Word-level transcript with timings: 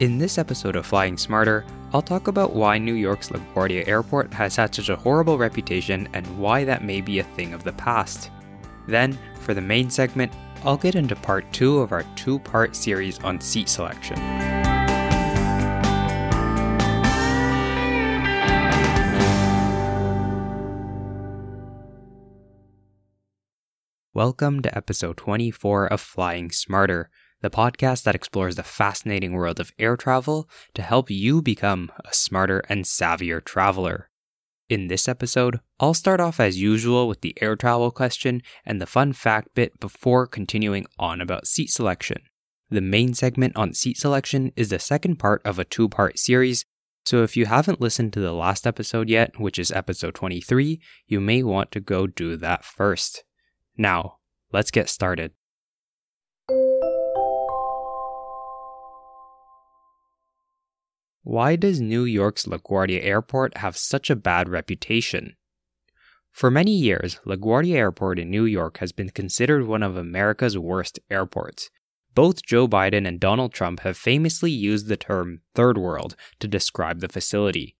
In 0.00 0.18
this 0.18 0.38
episode 0.38 0.74
of 0.74 0.84
Flying 0.84 1.16
Smarter, 1.16 1.64
I'll 1.92 2.02
talk 2.02 2.26
about 2.26 2.52
why 2.52 2.78
New 2.78 2.94
York's 2.94 3.28
LaGuardia 3.28 3.86
Airport 3.86 4.34
has 4.34 4.56
had 4.56 4.74
such 4.74 4.88
a 4.88 4.96
horrible 4.96 5.38
reputation 5.38 6.08
and 6.14 6.26
why 6.36 6.64
that 6.64 6.82
may 6.82 7.00
be 7.00 7.20
a 7.20 7.22
thing 7.22 7.54
of 7.54 7.62
the 7.62 7.74
past. 7.74 8.32
Then, 8.88 9.16
for 9.42 9.54
the 9.54 9.60
main 9.60 9.88
segment, 9.88 10.32
I'll 10.64 10.76
get 10.76 10.96
into 10.96 11.14
part 11.14 11.44
two 11.52 11.78
of 11.78 11.92
our 11.92 12.02
two 12.16 12.40
part 12.40 12.74
series 12.74 13.20
on 13.20 13.40
seat 13.40 13.68
selection. 13.68 14.16
Welcome 24.12 24.60
to 24.62 24.76
episode 24.76 25.16
24 25.18 25.86
of 25.86 26.00
Flying 26.00 26.50
Smarter, 26.50 27.10
the 27.44 27.50
podcast 27.50 28.04
that 28.04 28.14
explores 28.14 28.56
the 28.56 28.62
fascinating 28.62 29.32
world 29.34 29.60
of 29.60 29.70
air 29.78 29.98
travel 29.98 30.48
to 30.72 30.80
help 30.80 31.10
you 31.10 31.42
become 31.42 31.92
a 32.02 32.14
smarter 32.14 32.60
and 32.70 32.86
savvier 32.86 33.44
traveler. 33.44 34.08
In 34.70 34.88
this 34.88 35.06
episode, 35.06 35.60
I'll 35.78 35.92
start 35.92 36.20
off 36.20 36.40
as 36.40 36.58
usual 36.58 37.06
with 37.06 37.20
the 37.20 37.36
air 37.42 37.54
travel 37.54 37.90
question 37.90 38.40
and 38.64 38.80
the 38.80 38.86
fun 38.86 39.12
fact 39.12 39.54
bit 39.54 39.78
before 39.78 40.26
continuing 40.26 40.86
on 40.98 41.20
about 41.20 41.46
seat 41.46 41.68
selection. 41.68 42.22
The 42.70 42.80
main 42.80 43.12
segment 43.12 43.54
on 43.56 43.74
seat 43.74 43.98
selection 43.98 44.50
is 44.56 44.70
the 44.70 44.78
second 44.78 45.16
part 45.16 45.42
of 45.44 45.58
a 45.58 45.64
two 45.64 45.90
part 45.90 46.18
series, 46.18 46.64
so 47.04 47.22
if 47.22 47.36
you 47.36 47.44
haven't 47.44 47.78
listened 47.78 48.14
to 48.14 48.20
the 48.20 48.32
last 48.32 48.66
episode 48.66 49.10
yet, 49.10 49.38
which 49.38 49.58
is 49.58 49.70
episode 49.70 50.14
23, 50.14 50.80
you 51.08 51.20
may 51.20 51.42
want 51.42 51.70
to 51.72 51.80
go 51.80 52.06
do 52.06 52.38
that 52.38 52.64
first. 52.64 53.22
Now, 53.76 54.16
let's 54.50 54.70
get 54.70 54.88
started. 54.88 55.32
Why 61.26 61.56
does 61.56 61.80
New 61.80 62.04
York's 62.04 62.44
LaGuardia 62.44 63.02
Airport 63.02 63.56
have 63.56 63.78
such 63.78 64.10
a 64.10 64.16
bad 64.16 64.46
reputation? 64.46 65.36
For 66.30 66.50
many 66.50 66.72
years, 66.72 67.18
LaGuardia 67.24 67.76
Airport 67.76 68.18
in 68.18 68.30
New 68.30 68.44
York 68.44 68.76
has 68.78 68.92
been 68.92 69.08
considered 69.08 69.66
one 69.66 69.82
of 69.82 69.96
America's 69.96 70.58
worst 70.58 71.00
airports. 71.10 71.70
Both 72.14 72.44
Joe 72.44 72.68
Biden 72.68 73.08
and 73.08 73.18
Donald 73.18 73.54
Trump 73.54 73.80
have 73.80 73.96
famously 73.96 74.50
used 74.50 74.86
the 74.86 74.98
term 74.98 75.40
third 75.54 75.78
world 75.78 76.14
to 76.40 76.46
describe 76.46 77.00
the 77.00 77.08
facility. 77.08 77.74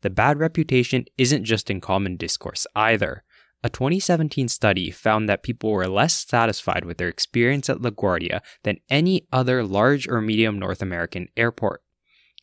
The 0.00 0.08
bad 0.08 0.38
reputation 0.38 1.04
isn't 1.18 1.44
just 1.44 1.68
in 1.68 1.82
common 1.82 2.16
discourse 2.16 2.66
either. 2.74 3.24
A 3.62 3.68
2017 3.68 4.48
study 4.48 4.90
found 4.90 5.28
that 5.28 5.42
people 5.42 5.70
were 5.70 5.86
less 5.86 6.26
satisfied 6.26 6.86
with 6.86 6.96
their 6.96 7.08
experience 7.08 7.68
at 7.68 7.82
LaGuardia 7.82 8.40
than 8.62 8.78
any 8.88 9.26
other 9.30 9.62
large 9.62 10.08
or 10.08 10.22
medium 10.22 10.58
North 10.58 10.80
American 10.80 11.28
airport. 11.36 11.82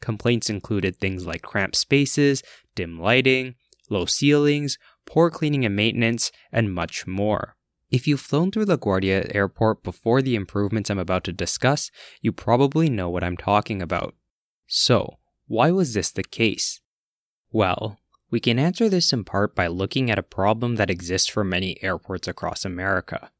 Complaints 0.03 0.49
included 0.49 0.97
things 0.97 1.25
like 1.25 1.43
cramped 1.43 1.77
spaces, 1.77 2.43
dim 2.75 2.99
lighting, 2.99 3.55
low 3.89 4.05
ceilings, 4.05 4.77
poor 5.05 5.29
cleaning 5.29 5.63
and 5.63 5.77
maintenance, 5.77 6.29
and 6.51 6.73
much 6.73 7.07
more. 7.07 7.55
If 7.89 8.05
you've 8.05 8.19
flown 8.19 8.51
through 8.51 8.65
LaGuardia 8.65 9.33
Airport 9.33 9.81
before 9.81 10.21
the 10.21 10.35
improvements 10.35 10.89
I'm 10.89 10.99
about 10.99 11.23
to 11.23 11.31
discuss, 11.31 11.89
you 12.21 12.33
probably 12.33 12.89
know 12.89 13.09
what 13.09 13.23
I'm 13.23 13.37
talking 13.37 13.81
about. 13.81 14.13
So, 14.67 15.19
why 15.47 15.71
was 15.71 15.93
this 15.93 16.11
the 16.11 16.23
case? 16.23 16.81
Well, 17.49 17.97
we 18.29 18.41
can 18.41 18.59
answer 18.59 18.89
this 18.89 19.13
in 19.13 19.23
part 19.23 19.55
by 19.55 19.67
looking 19.67 20.11
at 20.11 20.19
a 20.19 20.23
problem 20.23 20.75
that 20.75 20.89
exists 20.89 21.29
for 21.29 21.45
many 21.45 21.81
airports 21.81 22.27
across 22.27 22.65
America. 22.65 23.31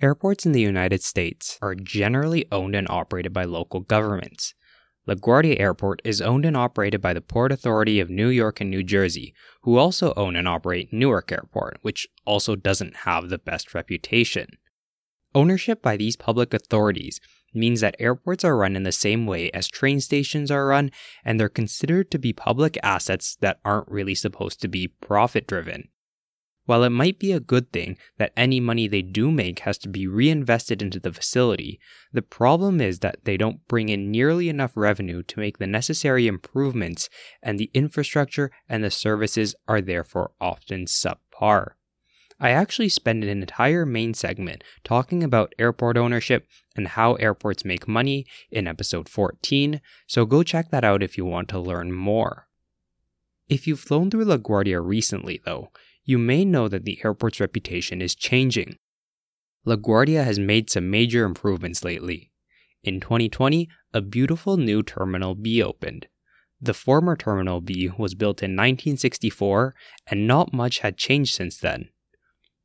Airports 0.00 0.46
in 0.46 0.52
the 0.52 0.62
United 0.62 1.02
States 1.02 1.58
are 1.60 1.74
generally 1.74 2.46
owned 2.50 2.74
and 2.74 2.88
operated 2.88 3.34
by 3.34 3.44
local 3.44 3.80
governments. 3.80 4.54
LaGuardia 5.08 5.60
Airport 5.60 6.02
is 6.04 6.20
owned 6.20 6.44
and 6.44 6.56
operated 6.56 7.00
by 7.00 7.12
the 7.12 7.20
Port 7.20 7.52
Authority 7.52 8.00
of 8.00 8.10
New 8.10 8.28
York 8.28 8.60
and 8.60 8.68
New 8.68 8.82
Jersey, 8.82 9.34
who 9.62 9.76
also 9.76 10.12
own 10.16 10.34
and 10.34 10.48
operate 10.48 10.92
Newark 10.92 11.30
Airport, 11.30 11.78
which 11.82 12.08
also 12.24 12.56
doesn't 12.56 12.96
have 12.96 13.28
the 13.28 13.38
best 13.38 13.72
reputation. 13.72 14.58
Ownership 15.32 15.80
by 15.80 15.96
these 15.96 16.16
public 16.16 16.52
authorities 16.52 17.20
means 17.54 17.80
that 17.80 17.94
airports 18.00 18.44
are 18.44 18.56
run 18.56 18.74
in 18.74 18.82
the 18.82 18.92
same 18.92 19.26
way 19.26 19.50
as 19.52 19.68
train 19.68 20.00
stations 20.00 20.50
are 20.50 20.66
run, 20.66 20.90
and 21.24 21.38
they're 21.38 21.48
considered 21.48 22.10
to 22.10 22.18
be 22.18 22.32
public 22.32 22.76
assets 22.82 23.36
that 23.40 23.60
aren't 23.64 23.88
really 23.88 24.14
supposed 24.14 24.60
to 24.62 24.68
be 24.68 24.88
profit 24.88 25.46
driven. 25.46 25.88
While 26.66 26.82
it 26.82 26.90
might 26.90 27.18
be 27.20 27.32
a 27.32 27.40
good 27.40 27.72
thing 27.72 27.96
that 28.18 28.32
any 28.36 28.58
money 28.58 28.88
they 28.88 29.02
do 29.02 29.30
make 29.30 29.60
has 29.60 29.78
to 29.78 29.88
be 29.88 30.06
reinvested 30.06 30.82
into 30.82 30.98
the 30.98 31.12
facility, 31.12 31.80
the 32.12 32.22
problem 32.22 32.80
is 32.80 32.98
that 32.98 33.24
they 33.24 33.36
don't 33.36 33.66
bring 33.68 33.88
in 33.88 34.10
nearly 34.10 34.48
enough 34.48 34.72
revenue 34.76 35.22
to 35.22 35.40
make 35.40 35.58
the 35.58 35.66
necessary 35.68 36.26
improvements, 36.26 37.08
and 37.40 37.58
the 37.58 37.70
infrastructure 37.72 38.50
and 38.68 38.82
the 38.82 38.90
services 38.90 39.54
are 39.68 39.80
therefore 39.80 40.32
often 40.40 40.86
subpar. 40.86 41.70
I 42.38 42.50
actually 42.50 42.90
spend 42.90 43.22
an 43.22 43.30
entire 43.30 43.86
main 43.86 44.12
segment 44.12 44.62
talking 44.84 45.22
about 45.22 45.54
airport 45.58 45.96
ownership 45.96 46.46
and 46.74 46.88
how 46.88 47.14
airports 47.14 47.64
make 47.64 47.88
money 47.88 48.26
in 48.50 48.66
episode 48.66 49.08
14, 49.08 49.80
so 50.06 50.26
go 50.26 50.42
check 50.42 50.70
that 50.70 50.84
out 50.84 51.02
if 51.02 51.16
you 51.16 51.24
want 51.24 51.48
to 51.50 51.60
learn 51.60 51.92
more. 51.92 52.48
If 53.48 53.68
you've 53.68 53.80
flown 53.80 54.10
through 54.10 54.24
LaGuardia 54.24 54.84
recently, 54.84 55.40
though, 55.44 55.70
you 56.06 56.16
may 56.16 56.44
know 56.44 56.68
that 56.68 56.84
the 56.84 57.00
airport's 57.04 57.40
reputation 57.40 58.00
is 58.00 58.14
changing. 58.14 58.78
LaGuardia 59.66 60.24
has 60.24 60.38
made 60.38 60.70
some 60.70 60.88
major 60.88 61.24
improvements 61.24 61.84
lately. 61.84 62.30
In 62.84 63.00
2020, 63.00 63.68
a 63.92 64.00
beautiful 64.00 64.56
new 64.56 64.84
Terminal 64.84 65.34
B 65.34 65.60
opened. 65.60 66.06
The 66.60 66.72
former 66.72 67.16
Terminal 67.16 67.60
B 67.60 67.90
was 67.98 68.14
built 68.14 68.40
in 68.40 68.52
1964, 68.52 69.74
and 70.06 70.28
not 70.28 70.52
much 70.52 70.78
had 70.78 70.96
changed 70.96 71.34
since 71.34 71.58
then. 71.58 71.88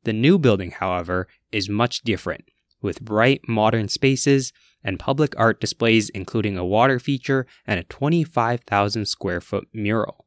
The 0.04 0.12
new 0.12 0.38
building, 0.38 0.70
however, 0.70 1.26
is 1.50 1.68
much 1.68 2.02
different, 2.02 2.44
with 2.80 3.02
bright, 3.02 3.40
modern 3.48 3.88
spaces 3.88 4.52
and 4.84 5.00
public 5.00 5.34
art 5.36 5.60
displays, 5.60 6.08
including 6.10 6.56
a 6.56 6.64
water 6.64 7.00
feature 7.00 7.46
and 7.66 7.80
a 7.80 7.84
25,000 7.84 9.06
square 9.06 9.40
foot 9.40 9.66
mural. 9.72 10.26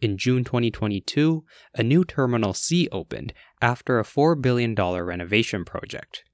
In 0.00 0.18
June 0.18 0.44
2022, 0.44 1.44
a 1.74 1.82
new 1.82 2.04
Terminal 2.04 2.52
C 2.52 2.88
opened 2.92 3.32
after 3.62 3.98
a 3.98 4.04
$4 4.04 4.40
billion 4.40 4.74
renovation 4.74 5.64
project. 5.64 6.24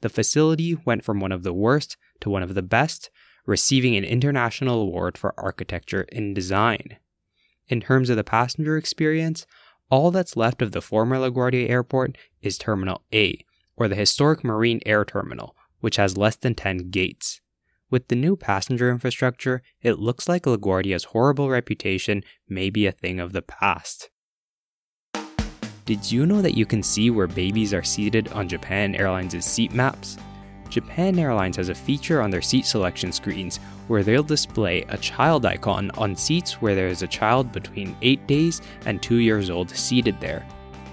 The 0.00 0.08
facility 0.08 0.76
went 0.84 1.04
from 1.04 1.20
one 1.20 1.32
of 1.32 1.42
the 1.42 1.52
worst 1.52 1.96
to 2.20 2.30
one 2.30 2.42
of 2.42 2.54
the 2.54 2.62
best, 2.62 3.10
receiving 3.46 3.96
an 3.96 4.04
international 4.04 4.80
award 4.80 5.18
for 5.18 5.38
architecture 5.38 6.06
and 6.12 6.34
design. 6.34 6.96
In 7.68 7.80
terms 7.80 8.10
of 8.10 8.16
the 8.16 8.24
passenger 8.24 8.76
experience, 8.76 9.46
all 9.90 10.10
that's 10.10 10.36
left 10.36 10.62
of 10.62 10.72
the 10.72 10.82
former 10.82 11.16
LaGuardia 11.16 11.68
Airport 11.68 12.16
is 12.42 12.58
Terminal 12.58 13.02
A, 13.12 13.44
or 13.76 13.88
the 13.88 13.94
historic 13.94 14.42
Marine 14.42 14.80
Air 14.86 15.04
Terminal, 15.04 15.54
which 15.80 15.96
has 15.96 16.16
less 16.16 16.36
than 16.36 16.54
10 16.54 16.90
gates. 16.90 17.40
With 17.90 18.06
the 18.06 18.14
new 18.14 18.36
passenger 18.36 18.88
infrastructure, 18.88 19.62
it 19.82 19.98
looks 19.98 20.28
like 20.28 20.44
LaGuardia's 20.44 21.04
horrible 21.04 21.50
reputation 21.50 22.22
may 22.48 22.70
be 22.70 22.86
a 22.86 22.92
thing 22.92 23.18
of 23.18 23.32
the 23.32 23.42
past. 23.42 24.10
Did 25.86 26.12
you 26.12 26.24
know 26.24 26.40
that 26.40 26.56
you 26.56 26.66
can 26.66 26.84
see 26.84 27.10
where 27.10 27.26
babies 27.26 27.74
are 27.74 27.82
seated 27.82 28.28
on 28.28 28.48
Japan 28.48 28.94
Airlines' 28.94 29.44
seat 29.44 29.72
maps? 29.72 30.18
Japan 30.68 31.18
Airlines 31.18 31.56
has 31.56 31.68
a 31.68 31.74
feature 31.74 32.22
on 32.22 32.30
their 32.30 32.40
seat 32.40 32.64
selection 32.64 33.10
screens 33.10 33.56
where 33.88 34.04
they'll 34.04 34.22
display 34.22 34.82
a 34.82 34.96
child 34.96 35.44
icon 35.44 35.90
on 35.98 36.14
seats 36.14 36.62
where 36.62 36.76
there 36.76 36.86
is 36.86 37.02
a 37.02 37.08
child 37.08 37.50
between 37.50 37.96
8 38.02 38.24
days 38.28 38.62
and 38.86 39.02
2 39.02 39.16
years 39.16 39.50
old 39.50 39.68
seated 39.68 40.20
there. 40.20 40.46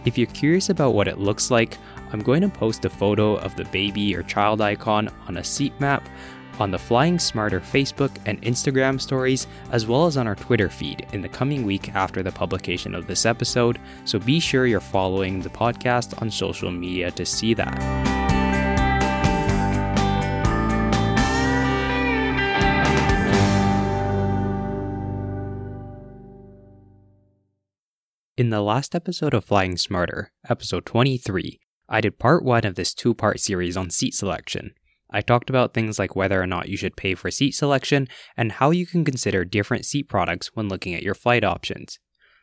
If 0.06 0.18
you're 0.18 0.26
curious 0.26 0.72
about 0.72 0.96
what 0.96 1.08
it 1.08 1.20
looks 1.20 1.52
like, 1.52 1.78
I'm 2.12 2.22
going 2.22 2.42
to 2.42 2.50
post 2.50 2.86
a 2.86 2.90
photo 2.90 3.36
of 3.36 3.56
the 3.56 3.66
baby 3.66 4.16
or 4.16 4.24
child 4.24 4.62
icon 4.62 5.10
on 5.28 5.38
a 5.38 5.44
seat 5.44 5.80
map 5.80 6.10
on 6.60 6.72
the 6.72 6.80
Flying 6.80 7.20
Smarter 7.20 7.60
Facebook 7.60 8.16
and 8.26 8.42
Instagram 8.42 9.00
stories, 9.00 9.48
as 9.72 9.88
well 9.88 10.06
as 10.06 10.18
on 10.18 10.28
our 10.28 10.36
Twitter 10.36 10.70
feed 10.70 11.08
in 11.14 11.22
the 11.22 11.30
coming 11.30 11.66
week 11.66 11.94
after 11.96 12.24
the 12.24 12.32
publication 12.32 12.94
of 12.96 13.08
this 13.08 13.26
episode, 13.26 13.80
so 14.06 14.20
be 14.20 14.40
sure 14.40 14.66
you're 14.66 14.80
following 14.80 15.42
the 15.42 15.50
podcast 15.50 16.22
on 16.22 16.32
social 16.32 16.72
media 16.72 17.12
to 17.12 17.26
see 17.26 17.54
that. 17.54 18.28
In 28.38 28.52
the 28.52 28.62
last 28.62 28.94
episode 28.94 29.34
of 29.34 29.44
Flying 29.44 29.78
Smarter, 29.78 30.32
episode 30.48 30.86
23, 30.86 31.60
I 31.90 32.02
did 32.02 32.20
part 32.20 32.44
one 32.44 32.66
of 32.66 32.76
this 32.76 32.94
two 32.94 33.16
part 33.16 33.40
series 33.40 33.76
on 33.76 33.90
seat 33.90 34.14
selection. 34.14 34.76
I 35.10 35.22
talked 35.22 35.50
about 35.50 35.74
things 35.74 35.98
like 35.98 36.16
whether 36.16 36.42
or 36.42 36.48
not 36.48 36.70
you 36.70 36.78
should 36.78 36.98
pay 36.98 37.16
for 37.16 37.32
seat 37.32 37.52
selection 37.52 38.08
and 38.36 38.54
how 38.54 38.72
you 38.72 38.86
can 38.86 39.06
consider 39.06 39.46
different 39.46 39.86
seat 39.86 40.10
products 40.10 40.52
when 40.54 40.68
looking 40.68 40.94
at 40.94 41.04
your 41.04 41.16
flight 41.16 41.44
options. 41.44 42.00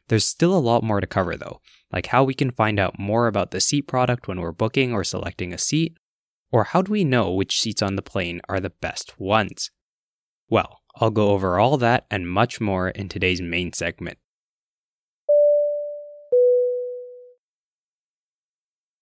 There's 0.08 0.24
still 0.24 0.56
a 0.56 0.58
lot 0.58 0.82
more 0.82 1.00
to 1.00 1.06
cover 1.06 1.36
though, 1.36 1.60
like 1.92 2.06
how 2.06 2.24
we 2.24 2.34
can 2.34 2.50
find 2.50 2.78
out 2.78 2.98
more 2.98 3.26
about 3.26 3.50
the 3.50 3.60
seat 3.60 3.86
product 3.86 4.28
when 4.28 4.40
we're 4.40 4.52
booking 4.52 4.92
or 4.92 5.04
selecting 5.04 5.52
a 5.52 5.58
seat, 5.58 5.96
or 6.50 6.64
how 6.64 6.82
do 6.82 6.92
we 6.92 7.04
know 7.04 7.32
which 7.32 7.60
seats 7.60 7.82
on 7.82 7.96
the 7.96 8.02
plane 8.02 8.40
are 8.48 8.60
the 8.60 8.70
best 8.70 9.18
ones? 9.18 9.70
Well, 10.48 10.80
I'll 10.96 11.10
go 11.10 11.30
over 11.30 11.58
all 11.58 11.76
that 11.78 12.06
and 12.10 12.28
much 12.28 12.60
more 12.60 12.88
in 12.90 13.08
today's 13.08 13.40
main 13.40 13.72
segment. 13.72 14.18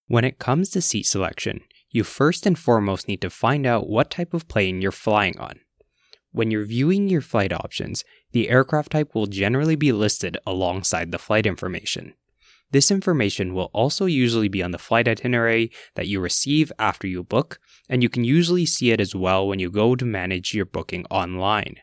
When 0.07 0.25
it 0.25 0.39
comes 0.39 0.71
to 0.71 0.81
seat 0.81 1.05
selection, 1.05 1.63
you 1.93 2.03
first 2.03 2.47
and 2.47 2.59
foremost 2.59 3.07
need 3.07 3.21
to 3.21 3.31
find 3.31 3.67
out 3.67 3.89
what 3.89 4.11
type 4.11 4.35
of 4.35 4.49
plane 4.49 4.83
you're 4.83 4.91
flying 4.91 5.39
on. 5.39 5.61
When 6.33 6.51
you're 6.51 6.65
viewing 6.65 7.09
your 7.09 7.21
flight 7.21 7.53
options, 7.53 8.05
the 8.33 8.49
aircraft 8.49 8.93
type 8.93 9.15
will 9.15 9.27
generally 9.27 9.77
be 9.77 9.93
listed 9.93 10.39
alongside 10.47 11.13
the 11.13 11.19
flight 11.19 11.45
information. 11.45 12.15
This 12.71 12.91
information 12.91 13.53
will 13.53 13.71
also 13.75 14.07
usually 14.07 14.49
be 14.49 14.63
on 14.63 14.71
the 14.71 14.79
flight 14.79 15.07
itinerary 15.07 15.71
that 15.95 16.09
you 16.09 16.21
receive 16.21 16.73
after 16.79 17.07
you 17.07 17.23
book, 17.23 17.61
and 17.87 18.03
you 18.03 18.09
can 18.09 18.25
usually 18.25 18.65
see 18.65 18.91
it 18.91 19.01
as 19.01 19.15
well 19.15 19.47
when 19.47 19.59
you 19.59 19.71
go 19.71 19.95
to 19.95 20.07
manage 20.07 20.55
your 20.55 20.65
booking 20.65 21.05
online. 21.11 21.77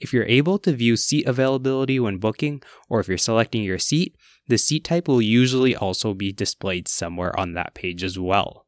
If 0.00 0.14
you're 0.14 0.24
able 0.24 0.58
to 0.60 0.72
view 0.72 0.96
seat 0.96 1.26
availability 1.26 2.00
when 2.00 2.16
booking, 2.16 2.62
or 2.88 3.00
if 3.00 3.08
you're 3.08 3.18
selecting 3.18 3.62
your 3.62 3.78
seat, 3.78 4.16
the 4.48 4.56
seat 4.56 4.84
type 4.84 5.06
will 5.06 5.22
usually 5.22 5.76
also 5.76 6.14
be 6.14 6.32
displayed 6.32 6.88
somewhere 6.88 7.38
on 7.38 7.52
that 7.52 7.74
page 7.74 8.02
as 8.02 8.18
well. 8.18 8.65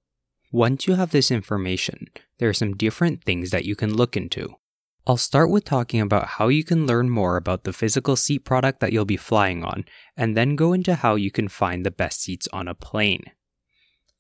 Once 0.51 0.87
you 0.87 0.95
have 0.95 1.11
this 1.11 1.31
information, 1.31 2.09
there 2.39 2.49
are 2.49 2.55
some 2.55 2.75
different 2.75 3.23
things 3.23 3.51
that 3.51 3.67
you 3.67 3.77
can 3.77 3.95
look 3.95 4.17
into. 4.17 4.55
I'll 5.07 5.19
start 5.19 5.51
with 5.51 5.65
talking 5.65 6.01
about 6.01 6.27
how 6.27 6.49
you 6.49 6.65
can 6.65 6.87
learn 6.87 7.11
more 7.11 7.37
about 7.37 7.65
the 7.65 7.73
physical 7.73 8.17
seat 8.17 8.41
product 8.41 8.81
that 8.81 8.93
you'll 8.93 9.05
be 9.05 9.17
flying 9.19 9.63
on, 9.63 9.85
and 10.17 10.37
then 10.37 10.57
go 10.57 10.73
into 10.73 10.95
how 10.95 11.17
you 11.17 11.31
can 11.31 11.49
find 11.49 11.85
the 11.85 11.91
best 11.91 12.23
seats 12.23 12.49
on 12.53 12.67
a 12.67 12.75
plane. 12.75 13.25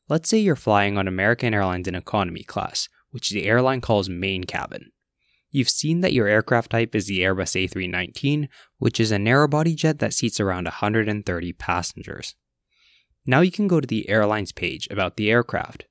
Let's 0.09 0.29
say 0.29 0.39
you're 0.39 0.57
flying 0.57 0.99
on 0.99 1.09
American 1.09 1.55
Airlines 1.55 1.89
in 1.89 1.95
economy 1.95 2.43
class, 2.43 2.89
which 3.11 3.31
the 3.31 3.45
airline 3.45 3.81
calls 3.81 4.11
main 4.11 4.45
cabin. 4.45 4.93
You've 5.51 5.71
seen 5.71 6.03
that 6.03 6.13
your 6.13 6.27
aircraft 6.27 6.73
type 6.73 6.95
is 6.95 7.07
the 7.07 7.21
Airbus 7.21 7.69
A319, 7.69 8.49
which 8.77 9.01
is 9.01 9.11
a 9.11 9.19
narrow-body 9.19 9.75
jet 9.75 9.99
that 10.01 10.13
seats 10.13 10.41
around 10.41 10.65
130 10.65 11.53
passengers. 11.55 12.35
Now 13.25 13.41
you 13.41 13.51
can 13.51 13.67
go 13.67 13.81
to 13.81 13.87
the 13.87 14.09
airline's 14.11 14.53
page 14.53 14.89
about 14.91 15.17
the 15.17 15.31
aircraft. 15.31 15.87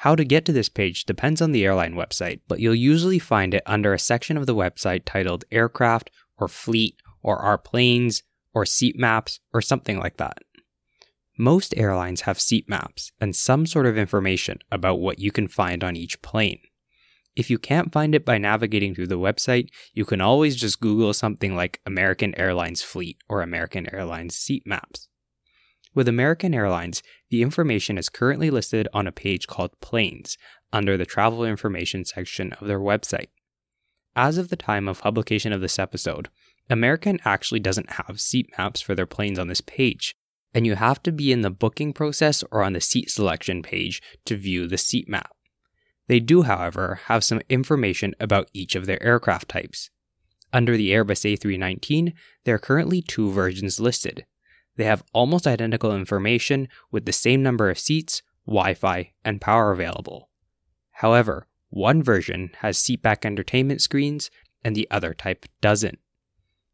How 0.00 0.14
to 0.14 0.24
get 0.24 0.46
to 0.46 0.52
this 0.52 0.70
page 0.70 1.04
depends 1.04 1.42
on 1.42 1.52
the 1.52 1.62
airline 1.62 1.92
website, 1.92 2.40
but 2.48 2.58
you'll 2.58 2.74
usually 2.74 3.18
find 3.18 3.52
it 3.52 3.62
under 3.66 3.92
a 3.92 3.98
section 3.98 4.38
of 4.38 4.46
the 4.46 4.54
website 4.54 5.02
titled 5.04 5.44
Aircraft 5.52 6.10
or 6.38 6.48
Fleet 6.48 6.96
or 7.22 7.36
Our 7.36 7.58
Planes 7.58 8.22
or 8.54 8.64
Seat 8.64 8.98
Maps 8.98 9.40
or 9.52 9.60
something 9.60 9.98
like 9.98 10.16
that. 10.16 10.38
Most 11.36 11.74
airlines 11.76 12.22
have 12.22 12.40
seat 12.40 12.66
maps 12.66 13.12
and 13.20 13.36
some 13.36 13.66
sort 13.66 13.84
of 13.84 13.98
information 13.98 14.60
about 14.72 15.00
what 15.00 15.18
you 15.18 15.30
can 15.30 15.48
find 15.48 15.84
on 15.84 15.96
each 15.96 16.22
plane. 16.22 16.60
If 17.36 17.50
you 17.50 17.58
can't 17.58 17.92
find 17.92 18.14
it 18.14 18.24
by 18.24 18.38
navigating 18.38 18.94
through 18.94 19.08
the 19.08 19.18
website, 19.18 19.68
you 19.92 20.06
can 20.06 20.22
always 20.22 20.56
just 20.56 20.80
Google 20.80 21.12
something 21.12 21.54
like 21.54 21.78
American 21.84 22.34
Airlines 22.40 22.80
Fleet 22.80 23.18
or 23.28 23.42
American 23.42 23.94
Airlines 23.94 24.34
Seat 24.34 24.62
Maps. 24.66 25.09
With 25.92 26.06
American 26.06 26.54
Airlines, 26.54 27.02
the 27.30 27.42
information 27.42 27.98
is 27.98 28.08
currently 28.08 28.48
listed 28.48 28.86
on 28.94 29.08
a 29.08 29.12
page 29.12 29.48
called 29.48 29.78
Planes 29.80 30.38
under 30.72 30.96
the 30.96 31.04
Travel 31.04 31.44
Information 31.44 32.04
section 32.04 32.52
of 32.54 32.68
their 32.68 32.78
website. 32.78 33.28
As 34.14 34.38
of 34.38 34.50
the 34.50 34.56
time 34.56 34.86
of 34.86 35.00
publication 35.00 35.52
of 35.52 35.60
this 35.60 35.80
episode, 35.80 36.28
American 36.68 37.18
actually 37.24 37.58
doesn't 37.58 37.90
have 37.92 38.20
seat 38.20 38.50
maps 38.56 38.80
for 38.80 38.94
their 38.94 39.06
planes 39.06 39.38
on 39.38 39.48
this 39.48 39.60
page, 39.60 40.14
and 40.54 40.64
you 40.64 40.76
have 40.76 41.02
to 41.02 41.10
be 41.10 41.32
in 41.32 41.40
the 41.40 41.50
booking 41.50 41.92
process 41.92 42.44
or 42.52 42.62
on 42.62 42.74
the 42.74 42.80
seat 42.80 43.10
selection 43.10 43.60
page 43.60 44.00
to 44.24 44.36
view 44.36 44.68
the 44.68 44.78
seat 44.78 45.08
map. 45.08 45.34
They 46.06 46.20
do, 46.20 46.42
however, 46.42 47.00
have 47.06 47.24
some 47.24 47.40
information 47.48 48.14
about 48.20 48.48
each 48.52 48.76
of 48.76 48.86
their 48.86 49.02
aircraft 49.02 49.48
types. 49.48 49.90
Under 50.52 50.76
the 50.76 50.90
Airbus 50.90 51.36
A319, 51.36 52.12
there 52.44 52.54
are 52.54 52.58
currently 52.58 53.02
two 53.02 53.30
versions 53.32 53.80
listed 53.80 54.24
they 54.80 54.86
have 54.86 55.04
almost 55.12 55.46
identical 55.46 55.94
information 55.94 56.66
with 56.90 57.04
the 57.04 57.12
same 57.12 57.42
number 57.42 57.68
of 57.68 57.78
seats, 57.78 58.22
Wi 58.46 58.72
Fi, 58.72 59.12
and 59.22 59.38
power 59.38 59.72
available. 59.72 60.30
However, 60.92 61.48
one 61.68 62.02
version 62.02 62.50
has 62.60 62.78
seatback 62.78 63.26
entertainment 63.26 63.82
screens 63.82 64.30
and 64.64 64.74
the 64.74 64.88
other 64.90 65.12
type 65.12 65.44
doesn't. 65.60 65.98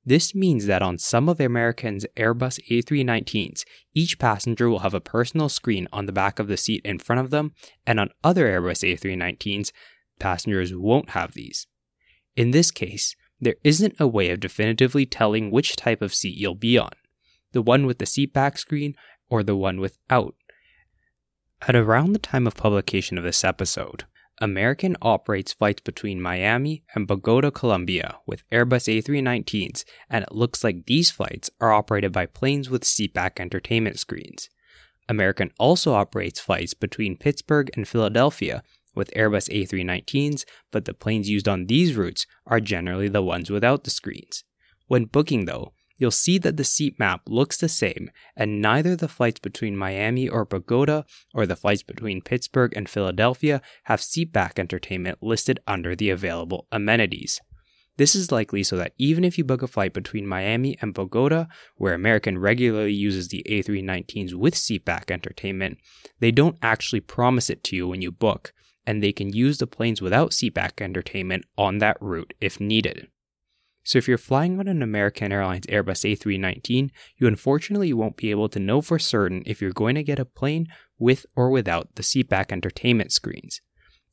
This 0.05 0.37
means 0.37 0.67
that 0.67 0.82
on 0.82 0.99
some 0.99 1.29
of 1.29 1.37
the 1.37 1.47
American's 1.47 2.06
Airbus 2.17 2.61
A319s, 2.70 3.64
each 3.93 4.20
passenger 4.20 4.70
will 4.70 4.79
have 4.79 4.94
a 4.94 5.00
personal 5.00 5.49
screen 5.49 5.88
on 5.93 6.06
the 6.06 6.12
back 6.12 6.38
of 6.38 6.47
the 6.47 6.56
seat 6.56 6.82
in 6.85 7.00
front 7.00 7.20
of 7.20 7.31
them, 7.31 7.55
and 7.85 7.99
on 7.99 8.11
other 8.23 8.47
Airbus 8.47 8.88
A319s, 8.88 9.73
passengers 10.20 10.73
won't 10.73 11.11
have 11.11 11.35
these. 11.35 11.67
In 12.37 12.52
this 12.52 12.70
case, 12.70 13.17
there 13.41 13.56
isn't 13.64 13.97
a 13.99 14.06
way 14.06 14.31
of 14.31 14.38
definitively 14.38 15.06
telling 15.06 15.50
which 15.50 15.75
type 15.75 16.02
of 16.02 16.14
seat 16.14 16.38
you'll 16.38 16.55
be 16.55 16.79
on 16.79 16.93
the 17.56 17.62
one 17.62 17.87
with 17.87 17.99
the 17.99 18.05
seat 18.05 18.35
back 18.35 18.58
screen 18.58 18.94
or 19.31 19.43
the 19.43 19.56
one 19.56 19.81
without. 19.81 20.35
At 21.67 21.75
around 21.75 22.12
the 22.12 22.19
time 22.19 22.47
of 22.47 22.55
publication 22.55 23.17
of 23.17 23.25
this 23.25 23.43
episode, 23.43 24.05
American 24.43 24.94
operates 25.00 25.55
flights 25.55 25.81
between 25.81 26.20
Miami 26.20 26.85
and 26.94 27.06
Bogota, 27.06 27.50
Colombia 27.50 28.19
with 28.26 28.49
Airbus 28.50 29.03
A319s, 29.03 29.85
and 30.11 30.23
it 30.23 30.32
looks 30.32 30.62
like 30.62 30.85
these 30.85 31.11
flights 31.11 31.49
are 31.58 31.73
operated 31.73 32.12
by 32.12 32.26
planes 32.26 32.69
with 32.69 32.85
seatback 32.85 33.41
entertainment 33.41 33.99
screens. 33.99 34.50
American 35.09 35.50
also 35.59 35.94
operates 35.94 36.38
flights 36.38 36.75
between 36.75 37.17
Pittsburgh 37.17 37.70
and 37.75 37.88
Philadelphia 37.88 38.62
with 38.94 39.11
Airbus 39.17 39.49
A319s, 39.49 40.44
but 40.70 40.85
the 40.85 40.93
planes 40.93 41.31
used 41.31 41.49
on 41.49 41.69
these 41.69 41.97
routes 41.97 42.26
are 42.47 42.61
generally 42.61 43.09
the 43.09 43.23
ones 43.23 43.49
without 43.49 43.85
the 43.85 43.91
screens. 43.91 44.44
When 44.88 45.06
booking, 45.06 45.47
though, 45.47 45.73
you'll 45.98 46.10
see 46.10 46.38
that 46.38 46.56
the 46.56 46.64
seat 46.64 46.98
map 46.98 47.22
looks 47.26 47.56
the 47.56 47.69
same, 47.69 48.10
and 48.37 48.60
neither 48.60 48.96
the 48.96 49.08
flights 49.08 49.40
between 49.40 49.76
Miami 49.76 50.28
or 50.28 50.44
Bogota 50.44 51.04
or 51.34 51.46
the 51.46 51.56
flights 51.56 51.82
between 51.82 52.22
Pittsburgh 52.22 52.72
and 52.76 52.88
Philadelphia 52.88 53.62
have 53.84 54.00
seatback 54.00 54.58
entertainment 54.58 55.22
listed 55.22 55.60
under 55.66 55.96
the 55.96 56.10
available 56.10 56.66
amenities. 56.70 57.40
This 57.96 58.14
is 58.14 58.31
likely 58.31 58.62
so 58.62 58.76
that 58.76 58.93
even 58.98 59.25
if 59.25 59.38
you 59.38 59.44
book 59.44 59.62
a 59.62 59.66
flight 59.66 59.94
between 59.94 60.26
Miami 60.26 60.76
and 60.82 60.93
Bogota, 60.93 61.46
where 61.76 61.94
American 61.94 62.38
regularly 62.38 62.92
uses 62.92 63.28
the 63.28 63.42
A319s 63.49 64.34
with 64.34 64.54
seatback 64.54 65.10
entertainment, 65.10 65.78
they 66.20 66.31
don't 66.31 66.58
actually 66.60 67.00
promise 67.00 67.49
it 67.49 67.64
to 67.64 67.76
you 67.76 67.88
when 67.88 68.02
you 68.02 68.12
book, 68.12 68.52
and 68.87 69.02
they 69.02 69.12
can 69.12 69.32
use 69.32 69.58
the 69.58 69.66
planes 69.66 70.02
without 70.02 70.32
seatback 70.32 70.82
entertainment 70.82 71.46
on 71.56 71.78
that 71.78 71.96
route 72.00 72.34
if 72.38 72.60
needed. 72.60 73.08
So 73.87 73.99
if 73.99 74.09
you're 74.09 74.19
flying 74.19 74.59
on 74.59 74.67
an 74.67 74.83
American 74.83 75.31
Airlines 75.31 75.66
Airbus 75.66 76.19
A319, 76.19 76.90
you 77.19 77.28
unfortunately 77.28 77.93
won't 77.93 78.16
be 78.16 78.33
able 78.33 78.49
to 78.49 78.59
know 78.59 78.81
for 78.81 78.99
certain 78.99 79.45
if 79.47 79.62
you're 79.62 79.71
going 79.71 79.95
to 79.95 80.02
get 80.02 80.19
a 80.19 80.25
plane 80.25 80.66
with 80.99 81.25
or 81.37 81.50
without 81.50 81.95
the 81.95 82.02
seatback 82.02 82.50
entertainment 82.50 83.12
screens. 83.12 83.61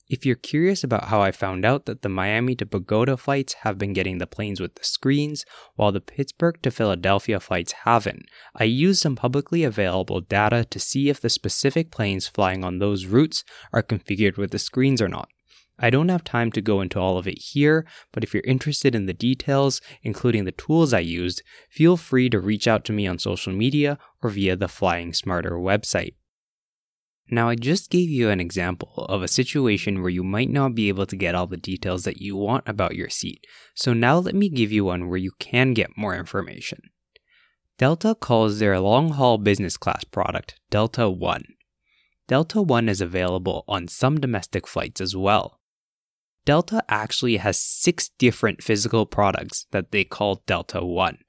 If 0.07 0.27
you're 0.27 0.35
curious 0.35 0.83
about 0.83 1.05
how 1.05 1.23
I 1.23 1.31
found 1.31 1.65
out 1.65 1.87
that 1.87 2.03
the 2.03 2.09
Miami 2.09 2.53
to 2.57 2.67
Bogota 2.67 3.15
flights 3.15 3.53
have 3.63 3.79
been 3.79 3.93
getting 3.93 4.19
the 4.19 4.27
planes 4.27 4.59
with 4.59 4.75
the 4.75 4.83
screens, 4.83 5.43
while 5.75 5.91
the 5.91 6.01
Pittsburgh 6.01 6.61
to 6.61 6.69
Philadelphia 6.69 7.39
flights 7.39 7.71
haven't, 7.83 8.27
I 8.55 8.65
used 8.65 9.01
some 9.01 9.15
publicly 9.15 9.63
available 9.63 10.21
data 10.21 10.65
to 10.65 10.79
see 10.79 11.09
if 11.09 11.19
the 11.19 11.29
specific 11.29 11.89
planes 11.89 12.27
flying 12.27 12.63
on 12.63 12.77
those 12.77 13.07
routes 13.07 13.43
are 13.71 13.81
configured 13.81 14.37
with 14.37 14.51
the 14.51 14.59
screens 14.59 15.01
or 15.01 15.09
not. 15.09 15.29
I 15.79 15.89
don't 15.89 16.09
have 16.09 16.23
time 16.23 16.51
to 16.51 16.61
go 16.61 16.81
into 16.81 16.99
all 16.99 17.17
of 17.17 17.27
it 17.27 17.39
here, 17.39 17.85
but 18.11 18.23
if 18.23 18.33
you're 18.33 18.43
interested 18.43 18.93
in 18.93 19.05
the 19.05 19.13
details, 19.13 19.81
including 20.03 20.45
the 20.45 20.51
tools 20.51 20.93
I 20.93 20.99
used, 20.99 21.41
feel 21.69 21.97
free 21.97 22.29
to 22.29 22.39
reach 22.39 22.67
out 22.67 22.85
to 22.85 22.93
me 22.93 23.07
on 23.07 23.17
social 23.17 23.53
media 23.53 23.97
or 24.21 24.29
via 24.29 24.55
the 24.55 24.67
Flying 24.67 25.13
Smarter 25.13 25.57
website. 25.57 26.13
Now, 27.29 27.49
I 27.49 27.55
just 27.55 27.89
gave 27.89 28.09
you 28.09 28.29
an 28.29 28.39
example 28.39 29.05
of 29.09 29.23
a 29.23 29.27
situation 29.27 30.01
where 30.01 30.11
you 30.11 30.23
might 30.23 30.49
not 30.49 30.75
be 30.75 30.89
able 30.89 31.05
to 31.07 31.15
get 31.15 31.33
all 31.33 31.47
the 31.47 31.57
details 31.57 32.03
that 32.03 32.21
you 32.21 32.35
want 32.35 32.67
about 32.67 32.95
your 32.95 33.09
seat, 33.09 33.45
so 33.73 33.93
now 33.93 34.17
let 34.19 34.35
me 34.35 34.49
give 34.49 34.71
you 34.71 34.85
one 34.85 35.07
where 35.07 35.17
you 35.17 35.31
can 35.39 35.73
get 35.73 35.97
more 35.97 36.15
information. 36.15 36.79
Delta 37.79 38.13
calls 38.13 38.59
their 38.59 38.79
long 38.79 39.09
haul 39.13 39.39
business 39.39 39.77
class 39.77 40.03
product 40.03 40.59
Delta 40.69 41.09
One. 41.09 41.45
Delta 42.27 42.61
One 42.61 42.87
is 42.87 43.01
available 43.01 43.63
on 43.67 43.87
some 43.87 44.19
domestic 44.19 44.67
flights 44.67 45.01
as 45.01 45.15
well. 45.15 45.59
Delta 46.45 46.83
actually 46.89 47.37
has 47.37 47.57
six 47.57 48.09
different 48.17 48.61
physical 48.61 49.05
products 49.05 49.65
that 49.71 49.91
they 49.91 50.03
call 50.03 50.43
Delta 50.45 50.83
One. 50.83 51.19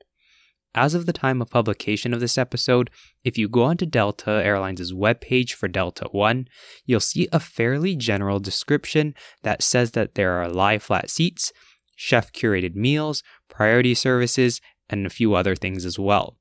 As 0.74 0.94
of 0.94 1.06
the 1.06 1.12
time 1.12 1.40
of 1.40 1.50
publication 1.50 2.12
of 2.12 2.18
this 2.18 2.36
episode, 2.36 2.90
if 3.22 3.38
you 3.38 3.48
go 3.48 3.62
onto 3.62 3.86
Delta 3.86 4.42
Airlines' 4.44 4.92
webpage 4.92 5.52
for 5.52 5.68
Delta 5.68 6.08
One, 6.10 6.48
you'll 6.84 6.98
see 6.98 7.28
a 7.30 7.38
fairly 7.38 7.94
general 7.94 8.40
description 8.40 9.14
that 9.42 9.62
says 9.62 9.92
that 9.92 10.16
there 10.16 10.32
are 10.32 10.48
lie 10.48 10.80
flat 10.80 11.10
seats, 11.10 11.52
chef 11.94 12.32
curated 12.32 12.74
meals, 12.74 13.22
priority 13.48 13.94
services, 13.94 14.60
and 14.90 15.06
a 15.06 15.10
few 15.10 15.34
other 15.34 15.54
things 15.54 15.84
as 15.84 15.96
well. 15.96 16.38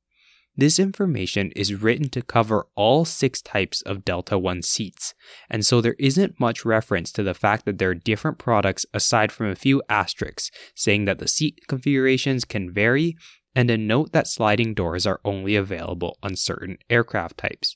This 0.56 0.78
information 0.78 1.52
is 1.56 1.82
written 1.82 2.10
to 2.10 2.22
cover 2.22 2.68
all 2.76 3.06
six 3.06 3.42
types 3.42 3.82
of 3.82 4.06
Delta 4.06 4.38
One 4.38 4.62
seats, 4.62 5.16
and 5.50 5.66
so 5.66 5.82
there 5.82 5.96
isn't 5.98 6.40
much 6.40 6.64
reference 6.64 7.12
to 7.14 7.24
the 7.24 7.34
fact 7.34 7.66
that 7.66 7.80
there 7.80 7.90
are 7.90 7.96
different 7.96 8.38
products 8.38 8.86
aside 8.94 9.32
from 9.32 9.48
a 9.48 9.56
few 9.56 9.82
asterisks 9.90 10.52
saying 10.76 11.06
that 11.06 11.18
the 11.18 11.28
seat 11.28 11.62
configurations 11.68 12.46
can 12.46 12.72
vary 12.72 13.16
and 13.56 13.72
a 13.72 13.78
note 13.78 14.12
that 14.12 14.28
sliding 14.28 14.76
doors 14.76 15.08
are 15.08 15.22
only 15.26 15.56
available 15.56 16.18
on 16.22 16.36
certain 16.36 16.78
aircraft 16.88 17.38
types. 17.38 17.76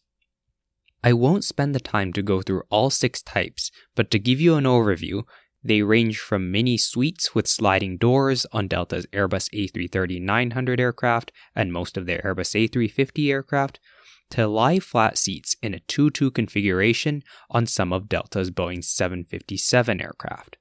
I 1.04 1.14
won't 1.14 1.44
spend 1.44 1.74
the 1.74 1.80
time 1.80 2.14
to 2.14 2.22
go 2.22 2.42
through 2.42 2.64
all 2.70 2.90
six 2.90 3.24
types, 3.24 3.72
but 3.96 4.12
to 4.12 4.20
give 4.20 4.40
you 4.40 4.56
an 4.56 4.66
overview, 4.66 5.24
they 5.64 5.82
range 5.82 6.20
from 6.20 6.52
mini 6.52 6.78
suites 6.78 7.34
with 7.34 7.48
sliding 7.48 7.98
doors 7.98 8.46
on 8.52 8.68
Delta's 8.68 9.06
Airbus 9.08 9.50
A330 9.54 10.22
900 10.22 10.80
aircraft 10.80 11.32
and 11.56 11.74
most 11.74 11.98
of 11.98 12.06
their 12.06 12.22
Airbus 12.22 12.70
A350 12.70 13.30
aircraft, 13.32 13.80
to 14.30 14.48
lie 14.48 14.80
flat 14.80 15.18
seats 15.18 15.56
in 15.62 15.74
a 15.74 15.80
2 15.80 16.10
2 16.12 16.32
configuration 16.32 17.24
on 17.50 17.66
some 17.66 17.94
of 17.94 18.10
Delta's 18.10 18.52
Boeing 18.52 18.84
757 18.84 20.02
aircraft. 20.02 20.58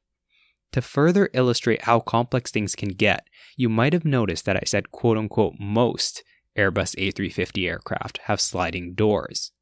To 0.72 0.82
further 0.82 1.30
illustrate 1.32 1.82
how 1.82 2.00
complex 2.00 2.50
things 2.50 2.74
can 2.74 2.90
get, 2.90 3.26
you 3.56 3.68
might 3.68 3.92
have 3.92 4.04
noticed 4.04 4.44
that 4.44 4.56
I 4.56 4.64
said 4.66 4.92
quote 4.92 5.16
unquote 5.16 5.54
most 5.58 6.22
Airbus 6.56 6.96
A350 6.96 7.68
aircraft 7.68 8.18
have 8.24 8.40
sliding 8.40 8.94
doors. 8.94 9.52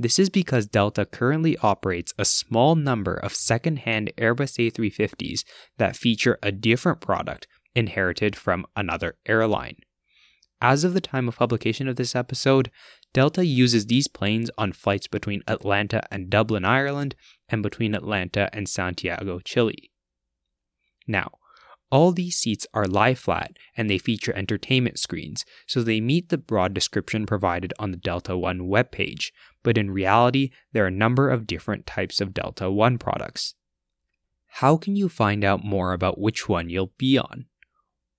This 0.00 0.18
is 0.18 0.30
because 0.30 0.66
Delta 0.66 1.04
currently 1.04 1.58
operates 1.58 2.14
a 2.16 2.24
small 2.24 2.74
number 2.74 3.12
of 3.12 3.34
second 3.34 3.80
hand 3.80 4.10
Airbus 4.16 4.56
A350s 4.56 5.44
that 5.76 5.94
feature 5.94 6.38
a 6.42 6.50
different 6.50 7.02
product 7.02 7.46
inherited 7.74 8.34
from 8.34 8.64
another 8.74 9.18
airline. 9.26 9.76
As 10.58 10.84
of 10.84 10.94
the 10.94 11.02
time 11.02 11.28
of 11.28 11.36
publication 11.36 11.86
of 11.86 11.96
this 11.96 12.16
episode, 12.16 12.70
Delta 13.12 13.44
uses 13.44 13.86
these 13.86 14.08
planes 14.08 14.50
on 14.56 14.72
flights 14.72 15.06
between 15.06 15.42
Atlanta 15.46 16.02
and 16.10 16.30
Dublin, 16.30 16.64
Ireland, 16.64 17.14
and 17.50 17.62
between 17.62 17.94
Atlanta 17.94 18.48
and 18.54 18.70
Santiago, 18.70 19.40
Chile. 19.40 19.90
Now, 21.06 21.32
all 21.90 22.12
these 22.12 22.36
seats 22.36 22.66
are 22.72 22.86
lie 22.86 23.14
flat 23.14 23.56
and 23.76 23.90
they 23.90 23.98
feature 23.98 24.36
entertainment 24.36 24.98
screens, 24.98 25.44
so 25.66 25.82
they 25.82 26.00
meet 26.00 26.28
the 26.28 26.38
broad 26.38 26.72
description 26.72 27.26
provided 27.26 27.72
on 27.78 27.90
the 27.90 27.96
Delta 27.96 28.36
One 28.36 28.60
webpage, 28.60 29.30
but 29.62 29.76
in 29.76 29.90
reality, 29.90 30.50
there 30.72 30.84
are 30.84 30.88
a 30.88 30.92
number 30.92 31.28
of 31.28 31.46
different 31.46 31.86
types 31.86 32.20
of 32.20 32.32
Delta 32.32 32.70
One 32.70 32.98
products. 32.98 33.54
How 34.54 34.76
can 34.76 34.96
you 34.96 35.08
find 35.08 35.44
out 35.44 35.64
more 35.64 35.92
about 35.92 36.18
which 36.18 36.48
one 36.48 36.70
you'll 36.70 36.92
be 36.98 37.18
on? 37.18 37.46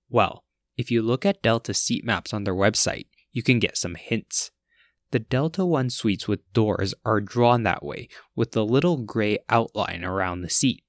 Well, 0.08 0.44
if 0.76 0.90
you 0.90 1.02
look 1.02 1.24
at 1.26 1.42
Delta 1.42 1.74
seat 1.74 2.04
maps 2.04 2.32
on 2.32 2.44
their 2.44 2.54
website, 2.54 3.06
you 3.32 3.42
can 3.42 3.58
get 3.58 3.76
some 3.76 3.94
hints. 3.94 4.50
The 5.10 5.18
Delta 5.18 5.64
One 5.64 5.90
suites 5.90 6.26
with 6.26 6.50
doors 6.52 6.94
are 7.04 7.20
drawn 7.20 7.64
that 7.64 7.84
way, 7.84 8.08
with 8.34 8.52
the 8.52 8.64
little 8.64 8.96
gray 8.96 9.38
outline 9.50 10.04
around 10.04 10.40
the 10.40 10.50
seat. 10.50 10.81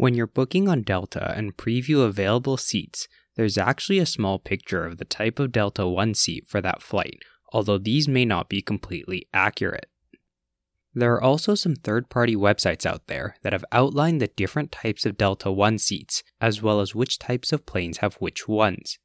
When 0.00 0.14
you're 0.14 0.26
booking 0.26 0.66
on 0.66 0.80
Delta 0.80 1.34
and 1.36 1.58
preview 1.58 2.06
available 2.06 2.56
seats, 2.56 3.06
there's 3.36 3.58
actually 3.58 3.98
a 3.98 4.06
small 4.06 4.38
picture 4.38 4.86
of 4.86 4.96
the 4.96 5.04
type 5.04 5.38
of 5.38 5.52
Delta 5.52 5.86
1 5.86 6.14
seat 6.14 6.48
for 6.48 6.62
that 6.62 6.80
flight, 6.80 7.18
although 7.52 7.76
these 7.76 8.08
may 8.08 8.24
not 8.24 8.48
be 8.48 8.62
completely 8.62 9.28
accurate. 9.34 9.90
There 10.94 11.12
are 11.12 11.22
also 11.22 11.54
some 11.54 11.74
third 11.74 12.08
party 12.08 12.34
websites 12.34 12.86
out 12.86 13.08
there 13.08 13.36
that 13.42 13.52
have 13.52 13.66
outlined 13.72 14.22
the 14.22 14.28
different 14.28 14.72
types 14.72 15.04
of 15.04 15.18
Delta 15.18 15.52
1 15.52 15.76
seats, 15.76 16.22
as 16.40 16.62
well 16.62 16.80
as 16.80 16.94
which 16.94 17.18
types 17.18 17.52
of 17.52 17.66
planes 17.66 17.98
have 17.98 18.14
which 18.14 18.48
ones. 18.48 18.98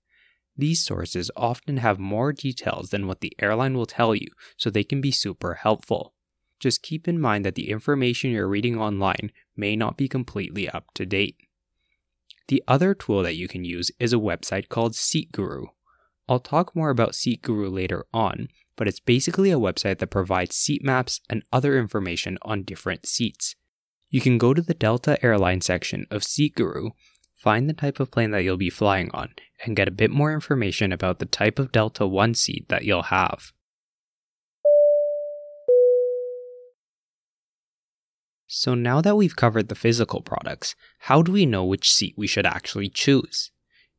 These 0.55 0.85
sources 0.85 1.29
often 1.35 1.75
have 1.75 1.99
more 1.99 2.31
details 2.31 2.91
than 2.91 3.05
what 3.05 3.19
the 3.19 3.33
airline 3.41 3.73
will 3.75 3.85
tell 3.85 4.15
you, 4.15 4.29
so 4.55 4.69
they 4.69 4.85
can 4.85 5.01
be 5.01 5.11
super 5.11 5.55
helpful. 5.55 6.14
Just 6.59 6.81
keep 6.81 7.07
in 7.07 7.19
mind 7.19 7.45
that 7.45 7.55
the 7.55 7.69
information 7.69 8.31
you're 8.31 8.47
reading 8.47 8.79
online 8.79 9.31
may 9.55 9.75
not 9.75 9.97
be 9.97 10.07
completely 10.07 10.69
up 10.69 10.93
to 10.95 11.05
date. 11.05 11.37
The 12.47 12.63
other 12.67 12.93
tool 12.93 13.23
that 13.23 13.35
you 13.35 13.47
can 13.47 13.65
use 13.65 13.91
is 13.99 14.13
a 14.13 14.17
website 14.17 14.69
called 14.69 14.93
SeatGuru. 14.93 15.67
I'll 16.27 16.39
talk 16.39 16.75
more 16.75 16.89
about 16.89 17.11
SeatGuru 17.11 17.71
later 17.71 18.05
on, 18.13 18.47
but 18.75 18.87
it's 18.87 18.99
basically 18.99 19.51
a 19.51 19.59
website 19.59 19.99
that 19.99 20.07
provides 20.07 20.55
seat 20.55 20.83
maps 20.83 21.21
and 21.29 21.43
other 21.51 21.77
information 21.77 22.37
on 22.43 22.63
different 22.63 23.05
seats. 23.05 23.55
You 24.09 24.21
can 24.21 24.37
go 24.37 24.53
to 24.53 24.61
the 24.61 24.73
Delta 24.73 25.23
Airline 25.23 25.61
section 25.61 26.05
of 26.09 26.21
SeatGuru, 26.21 26.91
find 27.35 27.69
the 27.69 27.73
type 27.73 27.99
of 27.99 28.11
plane 28.11 28.31
that 28.31 28.43
you'll 28.43 28.57
be 28.57 28.69
flying 28.69 29.11
on, 29.11 29.33
and 29.63 29.75
get 29.75 29.87
a 29.87 29.91
bit 29.91 30.11
more 30.11 30.33
information 30.33 30.91
about 30.91 31.19
the 31.19 31.25
type 31.25 31.59
of 31.59 31.71
Delta 31.71 32.07
1 32.07 32.33
seat 32.33 32.69
that 32.69 32.85
you'll 32.85 33.03
have. 33.03 33.51
So 38.57 38.73
now 38.73 39.01
that 39.01 39.17
we've 39.17 39.35
covered 39.35 39.67
the 39.67 39.75
physical 39.75 40.21
products, 40.21 40.75
how 40.99 41.21
do 41.21 41.33
we 41.33 41.45
know 41.45 41.65
which 41.65 41.91
seat 41.91 42.13
we 42.15 42.25
should 42.25 42.45
actually 42.45 42.87
choose? 42.87 43.51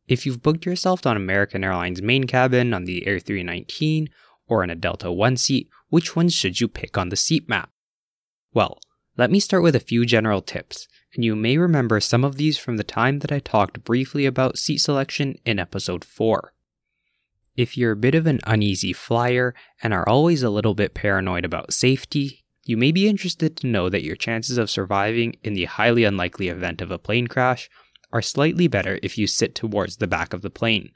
If 0.08 0.24
you've 0.24 0.42
booked 0.42 0.64
yourself 0.64 1.06
on 1.06 1.14
American 1.14 1.62
Airlines 1.62 2.00
main 2.00 2.24
cabin 2.24 2.72
on 2.72 2.86
the 2.86 3.04
A319 3.06 4.06
or 4.48 4.64
in 4.64 4.70
a 4.70 4.74
Delta 4.74 5.12
1 5.12 5.36
seat, 5.36 5.68
which 5.90 6.16
ones 6.16 6.32
should 6.32 6.58
you 6.58 6.68
pick 6.68 6.96
on 6.96 7.10
the 7.10 7.16
seat 7.16 7.46
map? 7.50 7.68
Well, 8.54 8.78
let 9.18 9.30
me 9.30 9.40
start 9.40 9.62
with 9.62 9.76
a 9.76 9.78
few 9.78 10.06
general 10.06 10.40
tips, 10.40 10.88
and 11.14 11.22
you 11.22 11.36
may 11.36 11.58
remember 11.58 12.00
some 12.00 12.24
of 12.24 12.36
these 12.36 12.56
from 12.56 12.78
the 12.78 12.82
time 12.82 13.18
that 13.18 13.30
I 13.30 13.40
talked 13.40 13.84
briefly 13.84 14.24
about 14.24 14.56
seat 14.56 14.78
selection 14.78 15.36
in 15.44 15.58
episode 15.58 16.02
4. 16.02 16.54
If 17.56 17.76
you're 17.76 17.92
a 17.92 17.96
bit 17.96 18.14
of 18.14 18.26
an 18.26 18.40
uneasy 18.46 18.94
flyer 18.94 19.54
and 19.82 19.92
are 19.92 20.08
always 20.08 20.42
a 20.42 20.48
little 20.48 20.74
bit 20.74 20.94
paranoid 20.94 21.44
about 21.44 21.74
safety, 21.74 22.45
you 22.68 22.76
may 22.76 22.90
be 22.90 23.08
interested 23.08 23.56
to 23.56 23.66
know 23.66 23.88
that 23.88 24.02
your 24.02 24.16
chances 24.16 24.58
of 24.58 24.68
surviving 24.68 25.36
in 25.44 25.54
the 25.54 25.66
highly 25.66 26.04
unlikely 26.04 26.48
event 26.48 26.82
of 26.82 26.90
a 26.90 26.98
plane 26.98 27.28
crash 27.28 27.70
are 28.12 28.20
slightly 28.20 28.66
better 28.66 28.98
if 29.02 29.16
you 29.16 29.26
sit 29.26 29.54
towards 29.54 29.96
the 29.96 30.06
back 30.06 30.32
of 30.32 30.42
the 30.42 30.50
plane. 30.50 30.90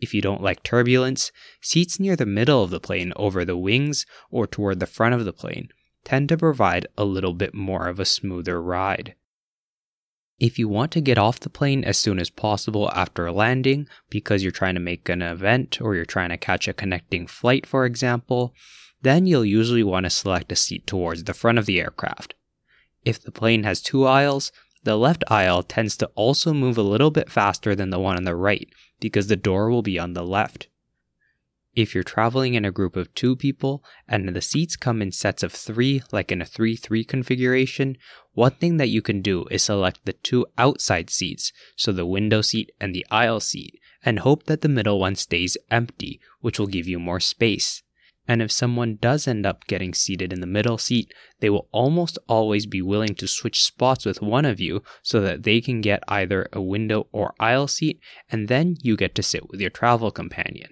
If 0.00 0.14
you 0.14 0.22
don't 0.22 0.42
like 0.42 0.62
turbulence, 0.62 1.30
seats 1.60 2.00
near 2.00 2.16
the 2.16 2.26
middle 2.26 2.62
of 2.62 2.70
the 2.70 2.80
plane 2.80 3.12
over 3.16 3.44
the 3.44 3.56
wings 3.56 4.06
or 4.30 4.46
toward 4.46 4.80
the 4.80 4.86
front 4.86 5.14
of 5.14 5.24
the 5.24 5.32
plane 5.32 5.68
tend 6.04 6.28
to 6.28 6.36
provide 6.36 6.86
a 6.98 7.04
little 7.04 7.32
bit 7.32 7.54
more 7.54 7.86
of 7.88 7.98
a 7.98 8.04
smoother 8.04 8.60
ride. 8.60 9.14
If 10.38 10.58
you 10.58 10.68
want 10.68 10.90
to 10.92 11.00
get 11.00 11.16
off 11.16 11.40
the 11.40 11.48
plane 11.48 11.84
as 11.84 11.96
soon 11.96 12.18
as 12.18 12.28
possible 12.28 12.90
after 12.92 13.30
landing 13.30 13.88
because 14.10 14.42
you're 14.42 14.52
trying 14.52 14.74
to 14.74 14.80
make 14.80 15.08
an 15.08 15.22
event 15.22 15.80
or 15.80 15.94
you're 15.94 16.04
trying 16.04 16.30
to 16.30 16.36
catch 16.36 16.66
a 16.66 16.74
connecting 16.74 17.26
flight, 17.26 17.66
for 17.66 17.86
example, 17.86 18.52
then 19.04 19.26
you'll 19.26 19.44
usually 19.44 19.84
want 19.84 20.04
to 20.04 20.10
select 20.10 20.50
a 20.50 20.56
seat 20.56 20.86
towards 20.86 21.24
the 21.24 21.34
front 21.34 21.58
of 21.58 21.66
the 21.66 21.80
aircraft. 21.80 22.34
If 23.04 23.22
the 23.22 23.32
plane 23.32 23.64
has 23.64 23.80
two 23.80 24.06
aisles, 24.06 24.50
the 24.82 24.96
left 24.96 25.24
aisle 25.28 25.62
tends 25.62 25.96
to 25.98 26.10
also 26.14 26.52
move 26.52 26.76
a 26.76 26.82
little 26.82 27.10
bit 27.10 27.30
faster 27.30 27.74
than 27.74 27.90
the 27.90 27.98
one 27.98 28.16
on 28.16 28.24
the 28.24 28.34
right 28.34 28.68
because 29.00 29.28
the 29.28 29.36
door 29.36 29.70
will 29.70 29.82
be 29.82 29.98
on 29.98 30.14
the 30.14 30.24
left. 30.24 30.68
If 31.74 31.94
you're 31.94 32.04
traveling 32.04 32.54
in 32.54 32.64
a 32.64 32.70
group 32.70 32.94
of 32.94 33.12
two 33.14 33.34
people 33.34 33.84
and 34.08 34.28
the 34.28 34.40
seats 34.40 34.76
come 34.76 35.02
in 35.02 35.10
sets 35.10 35.42
of 35.42 35.52
three, 35.52 36.02
like 36.12 36.30
in 36.30 36.40
a 36.40 36.46
3 36.46 36.76
3 36.76 37.04
configuration, 37.04 37.96
one 38.32 38.52
thing 38.52 38.76
that 38.76 38.90
you 38.90 39.02
can 39.02 39.20
do 39.22 39.44
is 39.50 39.64
select 39.64 40.00
the 40.04 40.12
two 40.12 40.46
outside 40.56 41.10
seats, 41.10 41.52
so 41.76 41.90
the 41.90 42.06
window 42.06 42.42
seat 42.42 42.70
and 42.80 42.94
the 42.94 43.06
aisle 43.10 43.40
seat, 43.40 43.80
and 44.04 44.20
hope 44.20 44.44
that 44.44 44.60
the 44.60 44.68
middle 44.68 45.00
one 45.00 45.16
stays 45.16 45.56
empty, 45.70 46.20
which 46.40 46.58
will 46.58 46.68
give 46.68 46.86
you 46.86 47.00
more 47.00 47.20
space. 47.20 47.82
And 48.26 48.40
if 48.40 48.50
someone 48.50 48.96
does 48.96 49.28
end 49.28 49.44
up 49.44 49.66
getting 49.66 49.92
seated 49.92 50.32
in 50.32 50.40
the 50.40 50.46
middle 50.46 50.78
seat, 50.78 51.12
they 51.40 51.50
will 51.50 51.68
almost 51.72 52.18
always 52.26 52.64
be 52.64 52.80
willing 52.80 53.14
to 53.16 53.26
switch 53.26 53.62
spots 53.62 54.06
with 54.06 54.22
one 54.22 54.46
of 54.46 54.60
you 54.60 54.82
so 55.02 55.20
that 55.20 55.42
they 55.42 55.60
can 55.60 55.82
get 55.82 56.02
either 56.08 56.48
a 56.52 56.62
window 56.62 57.06
or 57.12 57.34
aisle 57.38 57.68
seat, 57.68 58.00
and 58.30 58.48
then 58.48 58.76
you 58.80 58.96
get 58.96 59.14
to 59.16 59.22
sit 59.22 59.50
with 59.50 59.60
your 59.60 59.70
travel 59.70 60.10
companion. 60.10 60.70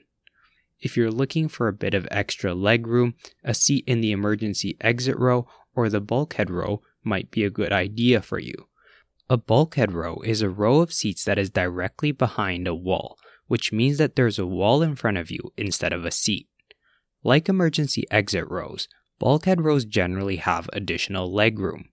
If 0.80 0.97
you're 0.97 1.12
looking 1.12 1.49
for 1.49 1.68
a 1.68 1.73
bit 1.73 1.94
of 1.94 2.09
extra 2.11 2.54
leg 2.54 2.87
room, 2.87 3.14
a 3.44 3.54
seat 3.54 3.85
in 3.87 4.00
the 4.00 4.12
emergency 4.12 4.76
exit 4.80 5.16
row 5.18 5.47
or 5.75 5.88
the 5.88 6.00
bulkhead 6.00 6.50
row 6.50 6.82
might 7.04 7.30
be 7.30 7.44
a 7.44 7.50
good 7.50 7.73
idea 7.73 8.23
for 8.23 8.38
you. 8.38 8.68
A 9.30 9.37
bulkhead 9.37 9.92
row 9.92 10.21
is 10.25 10.42
a 10.42 10.50
row 10.50 10.80
of 10.80 10.92
seats 10.92 11.25
that 11.25 11.38
is 11.38 11.50
directly 11.50 12.12
behind 12.12 12.66
a 12.66 12.75
wall, 12.75 13.16
which 13.47 13.73
means 13.73 13.99
that 13.99 14.16
there's 14.16 14.38
a 14.38 14.47
wall 14.47 14.82
in 14.82 14.97
front 14.97 15.18
of 15.18 15.30
you 15.30 15.52
instead 15.56 15.92
of 15.92 16.04
a 16.04 16.11
seat. 16.11 16.49
Like 17.25 17.49
emergency 17.49 18.05
exit 18.11 18.49
rows, 18.49 18.88
bulkhead 19.19 19.61
rows 19.61 19.85
generally 19.85 20.37
have 20.37 20.69
additional 20.73 21.31
legroom. 21.31 21.85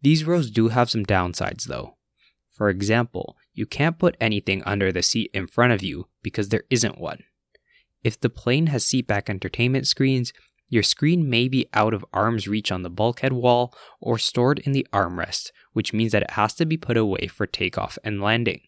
These 0.00 0.24
rows 0.24 0.50
do 0.50 0.68
have 0.68 0.90
some 0.90 1.04
downsides 1.04 1.64
though. 1.64 1.96
For 2.50 2.70
example, 2.70 3.36
you 3.52 3.66
can't 3.66 3.98
put 3.98 4.16
anything 4.18 4.62
under 4.64 4.90
the 4.90 5.02
seat 5.02 5.30
in 5.34 5.46
front 5.46 5.72
of 5.72 5.82
you 5.82 6.08
because 6.22 6.48
there 6.48 6.64
isn't 6.70 6.98
one. 6.98 7.24
If 8.02 8.18
the 8.18 8.30
plane 8.30 8.68
has 8.68 8.84
seatback 8.84 9.28
entertainment 9.28 9.86
screens, 9.86 10.32
your 10.68 10.82
screen 10.82 11.28
may 11.28 11.48
be 11.48 11.68
out 11.74 11.92
of 11.92 12.04
arm's 12.12 12.48
reach 12.48 12.72
on 12.72 12.82
the 12.82 12.90
bulkhead 12.90 13.32
wall 13.32 13.74
or 14.00 14.18
stored 14.18 14.58
in 14.60 14.72
the 14.72 14.86
armrest, 14.92 15.50
which 15.74 15.92
means 15.92 16.12
that 16.12 16.22
it 16.22 16.30
has 16.30 16.54
to 16.54 16.64
be 16.64 16.76
put 16.76 16.96
away 16.96 17.26
for 17.26 17.46
takeoff 17.46 17.98
and 18.02 18.22
landing. 18.22 18.62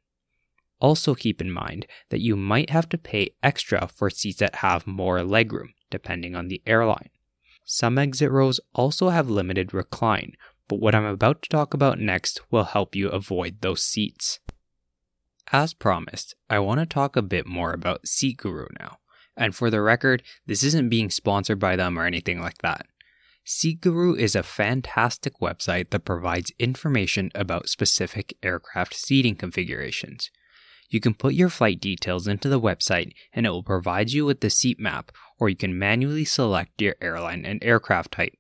Also, 0.80 1.14
keep 1.14 1.40
in 1.40 1.50
mind 1.50 1.86
that 2.10 2.20
you 2.20 2.36
might 2.36 2.70
have 2.70 2.88
to 2.90 2.98
pay 2.98 3.30
extra 3.42 3.88
for 3.88 4.10
seats 4.10 4.38
that 4.38 4.56
have 4.56 4.86
more 4.86 5.18
legroom, 5.20 5.70
depending 5.90 6.34
on 6.34 6.48
the 6.48 6.62
airline. 6.66 7.10
Some 7.64 7.98
exit 7.98 8.30
rows 8.30 8.60
also 8.74 9.10
have 9.10 9.28
limited 9.28 9.74
recline, 9.74 10.32
but 10.68 10.80
what 10.80 10.94
I'm 10.94 11.04
about 11.04 11.42
to 11.42 11.48
talk 11.48 11.74
about 11.74 11.98
next 11.98 12.40
will 12.50 12.64
help 12.64 12.94
you 12.94 13.08
avoid 13.08 13.60
those 13.60 13.82
seats. 13.82 14.40
As 15.52 15.72
promised, 15.72 16.34
I 16.50 16.58
want 16.58 16.80
to 16.80 16.86
talk 16.86 17.16
a 17.16 17.22
bit 17.22 17.46
more 17.46 17.72
about 17.72 18.04
SeatGuru 18.04 18.66
now. 18.78 18.98
And 19.36 19.54
for 19.54 19.70
the 19.70 19.80
record, 19.80 20.22
this 20.46 20.62
isn't 20.62 20.90
being 20.90 21.10
sponsored 21.10 21.58
by 21.58 21.76
them 21.76 21.98
or 21.98 22.04
anything 22.04 22.40
like 22.40 22.58
that. 22.58 22.86
SeatGuru 23.46 24.18
is 24.18 24.36
a 24.36 24.42
fantastic 24.42 25.38
website 25.40 25.88
that 25.90 26.04
provides 26.04 26.52
information 26.58 27.30
about 27.34 27.70
specific 27.70 28.36
aircraft 28.42 28.94
seating 28.94 29.36
configurations. 29.36 30.30
You 30.90 31.00
can 31.00 31.14
put 31.14 31.34
your 31.34 31.48
flight 31.48 31.80
details 31.80 32.26
into 32.26 32.50
the 32.50 32.60
website 32.60 33.12
and 33.32 33.46
it 33.46 33.50
will 33.50 33.62
provide 33.62 34.10
you 34.10 34.26
with 34.26 34.40
the 34.40 34.50
seat 34.50 34.78
map, 34.78 35.12
or 35.38 35.48
you 35.48 35.56
can 35.56 35.78
manually 35.78 36.24
select 36.24 36.80
your 36.80 36.96
airline 37.00 37.44
and 37.44 37.62
aircraft 37.62 38.12
type. 38.12 38.34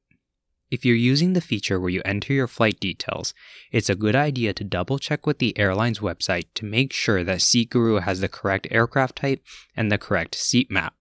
If 0.70 0.84
you're 0.84 0.96
using 0.96 1.32
the 1.32 1.40
feature 1.40 1.80
where 1.80 1.90
you 1.90 2.02
enter 2.04 2.34
your 2.34 2.46
flight 2.46 2.78
details, 2.78 3.32
it's 3.72 3.88
a 3.88 3.94
good 3.94 4.14
idea 4.14 4.52
to 4.52 4.64
double 4.64 4.98
check 4.98 5.26
with 5.26 5.38
the 5.38 5.58
airline's 5.58 6.00
website 6.00 6.46
to 6.54 6.66
make 6.66 6.92
sure 6.92 7.24
that 7.24 7.38
SeatGuru 7.38 8.02
has 8.02 8.20
the 8.20 8.28
correct 8.28 8.68
aircraft 8.70 9.16
type 9.16 9.42
and 9.74 9.90
the 9.90 9.96
correct 9.96 10.34
seat 10.34 10.70
map. 10.70 10.94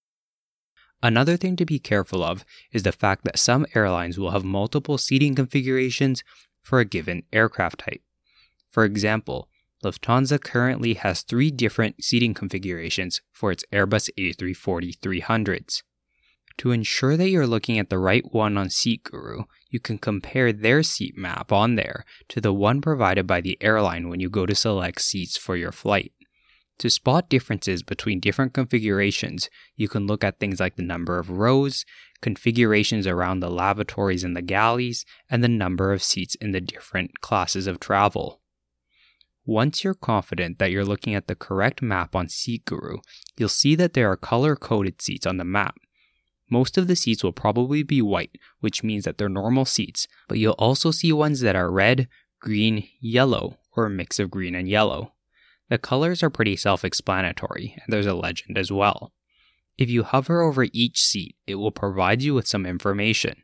Another 1.04 1.36
thing 1.38 1.56
to 1.58 1.66
be 1.66 1.80
careful 1.80 2.24
of 2.24 2.46
is 2.72 2.84
the 2.84 2.92
fact 2.92 3.24
that 3.26 3.38
some 3.38 3.66
airlines 3.76 4.18
will 4.18 4.32
have 4.32 4.46
multiple 4.46 4.98
seating 4.98 5.36
configurations 5.36 6.24
for 6.64 6.80
a 6.80 6.86
given 6.86 7.24
aircraft 7.34 7.80
type. 7.80 8.02
For 8.72 8.86
example, 8.86 9.50
Lufthansa 9.88 10.44
currently 10.44 10.96
has 10.96 11.22
three 11.22 11.50
different 11.50 12.04
seating 12.04 12.34
configurations 12.34 13.22
for 13.32 13.52
its 13.52 13.64
Airbus 13.72 14.10
A340 14.18 14.98
300s. 15.00 15.84
To 16.58 16.72
ensure 16.72 17.16
that 17.16 17.30
you're 17.30 17.48
looking 17.48 17.78
at 17.78 17.90
the 17.90 18.00
right 18.00 18.24
one 18.32 18.58
on 18.58 18.68
SeatGuru, 18.68 19.46
you 19.70 19.80
can 19.80 19.98
compare 19.98 20.52
their 20.52 20.82
seat 20.84 21.16
map 21.18 21.52
on 21.52 21.76
there 21.76 22.04
to 22.30 22.42
the 22.42 22.54
one 22.54 22.82
provided 22.82 23.28
by 23.28 23.42
the 23.42 23.58
airline 23.62 24.10
when 24.10 24.20
you 24.20 24.30
go 24.30 24.46
to 24.46 24.56
select 24.56 25.02
seats 25.02 25.38
for 25.38 25.56
your 25.56 25.72
flight. 25.72 26.12
To 26.80 26.90
spot 26.90 27.30
differences 27.30 27.82
between 27.82 28.20
different 28.20 28.54
configurations, 28.54 29.50
you 29.76 29.88
can 29.88 30.06
look 30.06 30.24
at 30.24 30.40
things 30.40 30.60
like 30.60 30.76
the 30.76 30.84
number 30.84 31.18
of 31.18 31.30
rows, 31.30 31.86
configurations 32.22 33.08
around 33.08 33.40
the 33.40 33.50
lavatories 33.50 34.24
and 34.24 34.36
the 34.36 34.42
galleys, 34.42 35.06
and 35.30 35.44
the 35.44 35.48
number 35.48 35.92
of 35.92 36.04
seats 36.04 36.36
in 36.36 36.52
the 36.52 36.62
different 36.62 37.22
classes 37.22 37.66
of 37.68 37.80
travel. 37.80 38.42
Once 39.48 39.82
you're 39.82 39.94
confident 39.94 40.60
that 40.60 40.72
you're 40.72 40.84
looking 40.84 41.16
at 41.16 41.28
the 41.28 41.36
correct 41.36 41.82
map 41.82 42.14
on 42.14 42.28
SeatGuru, 42.28 43.00
you'll 43.38 43.48
see 43.48 43.76
that 43.76 43.94
there 43.94 44.12
are 44.12 44.18
color 44.18 44.58
coded 44.58 45.02
seats 45.02 45.26
on 45.26 45.38
the 45.38 45.46
map. 45.46 45.78
Most 46.50 46.78
of 46.78 46.88
the 46.88 46.98
seats 46.98 47.24
will 47.24 47.32
probably 47.32 47.82
be 47.82 48.02
white, 48.02 48.38
which 48.60 48.84
means 48.84 49.06
that 49.06 49.18
they're 49.18 49.30
normal 49.30 49.64
seats, 49.64 50.06
but 50.28 50.38
you'll 50.38 50.52
also 50.60 50.92
see 50.92 51.14
ones 51.14 51.40
that 51.40 51.56
are 51.56 51.72
red, 51.72 52.10
green, 52.42 52.90
yellow, 53.00 53.58
or 53.74 53.86
a 53.86 53.90
mix 53.90 54.20
of 54.20 54.30
green 54.30 54.54
and 54.54 54.68
yellow. 54.68 55.14
The 55.70 55.78
colors 55.78 56.22
are 56.22 56.30
pretty 56.30 56.58
self 56.58 56.84
explanatory, 56.84 57.74
and 57.82 57.94
there's 57.94 58.06
a 58.06 58.14
legend 58.14 58.58
as 58.58 58.70
well. 58.70 59.14
If 59.78 59.90
you 59.90 60.04
hover 60.04 60.42
over 60.42 60.66
each 60.74 61.02
seat, 61.02 61.38
it 61.46 61.56
will 61.56 61.72
provide 61.72 62.22
you 62.22 62.34
with 62.34 62.48
some 62.48 62.66
information. 62.66 63.44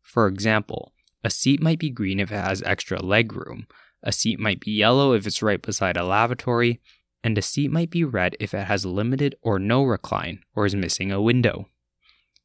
For 0.00 0.28
example, 0.28 0.94
a 1.22 1.28
seat 1.28 1.60
might 1.60 1.78
be 1.78 1.90
green 1.90 2.20
if 2.20 2.32
it 2.32 2.42
has 2.42 2.62
extra 2.62 3.02
leg 3.02 3.34
room, 3.34 3.66
a 4.02 4.12
seat 4.12 4.38
might 4.38 4.60
be 4.60 4.72
yellow 4.72 5.12
if 5.12 5.26
it's 5.26 5.42
right 5.42 5.60
beside 5.60 5.96
a 5.96 6.04
lavatory, 6.04 6.80
and 7.22 7.38
a 7.38 7.42
seat 7.42 7.70
might 7.70 7.90
be 7.90 8.04
red 8.04 8.36
if 8.40 8.52
it 8.52 8.66
has 8.66 8.84
limited 8.84 9.34
or 9.42 9.58
no 9.58 9.82
recline 9.82 10.40
or 10.54 10.66
is 10.66 10.74
missing 10.74 11.12
a 11.12 11.22
window. 11.22 11.66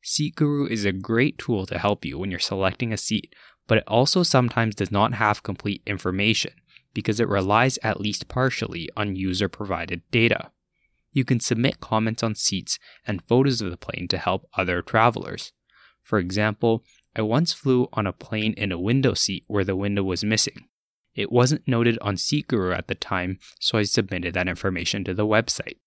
Seat 0.04 0.36
Guru 0.36 0.68
is 0.68 0.86
a 0.86 0.92
great 0.92 1.38
tool 1.38 1.66
to 1.66 1.80
help 1.80 2.06
you 2.06 2.18
when 2.18 2.32
you're 2.32 2.40
selecting 2.40 2.94
a 2.94 2.98
seat, 2.98 3.34
but 3.68 3.80
it 3.80 3.84
also 3.88 4.24
sometimes 4.24 4.76
does 4.76 4.92
not 4.92 5.16
have 5.16 5.44
complete 5.44 5.82
information 5.86 6.54
because 6.94 7.20
it 7.20 7.28
relies 7.28 7.78
at 7.84 8.00
least 8.00 8.28
partially 8.28 8.90
on 8.96 9.16
user 9.16 9.50
provided 9.50 10.02
data. 10.12 10.52
You 11.12 11.26
can 11.26 11.40
submit 11.40 11.80
comments 11.80 12.24
on 12.24 12.36
seats 12.36 12.80
and 13.06 13.24
photos 13.28 13.62
of 13.62 13.72
the 13.72 13.78
plane 13.78 14.08
to 14.10 14.18
help 14.18 14.48
other 14.56 14.82
travelers. 14.82 15.52
For 16.04 16.20
example, 16.20 16.84
I 17.16 17.22
once 17.22 17.52
flew 17.52 17.90
on 17.94 18.08
a 18.08 18.14
plane 18.14 18.54
in 18.54 18.72
a 18.72 18.80
window 18.80 19.14
seat 19.14 19.44
where 19.48 19.64
the 19.64 19.76
window 19.76 20.04
was 20.04 20.24
missing. 20.24 20.68
It 21.18 21.32
wasn't 21.32 21.68
noted 21.68 21.98
on 22.00 22.16
SeatGuru 22.16 22.78
at 22.78 22.88
the 22.88 22.96
time, 22.96 23.40
so 23.60 23.80
I 23.80 23.84
submitted 23.84 24.36
that 24.36 24.48
information 24.48 25.04
to 25.06 25.16
the 25.16 25.26
website. 25.26 25.80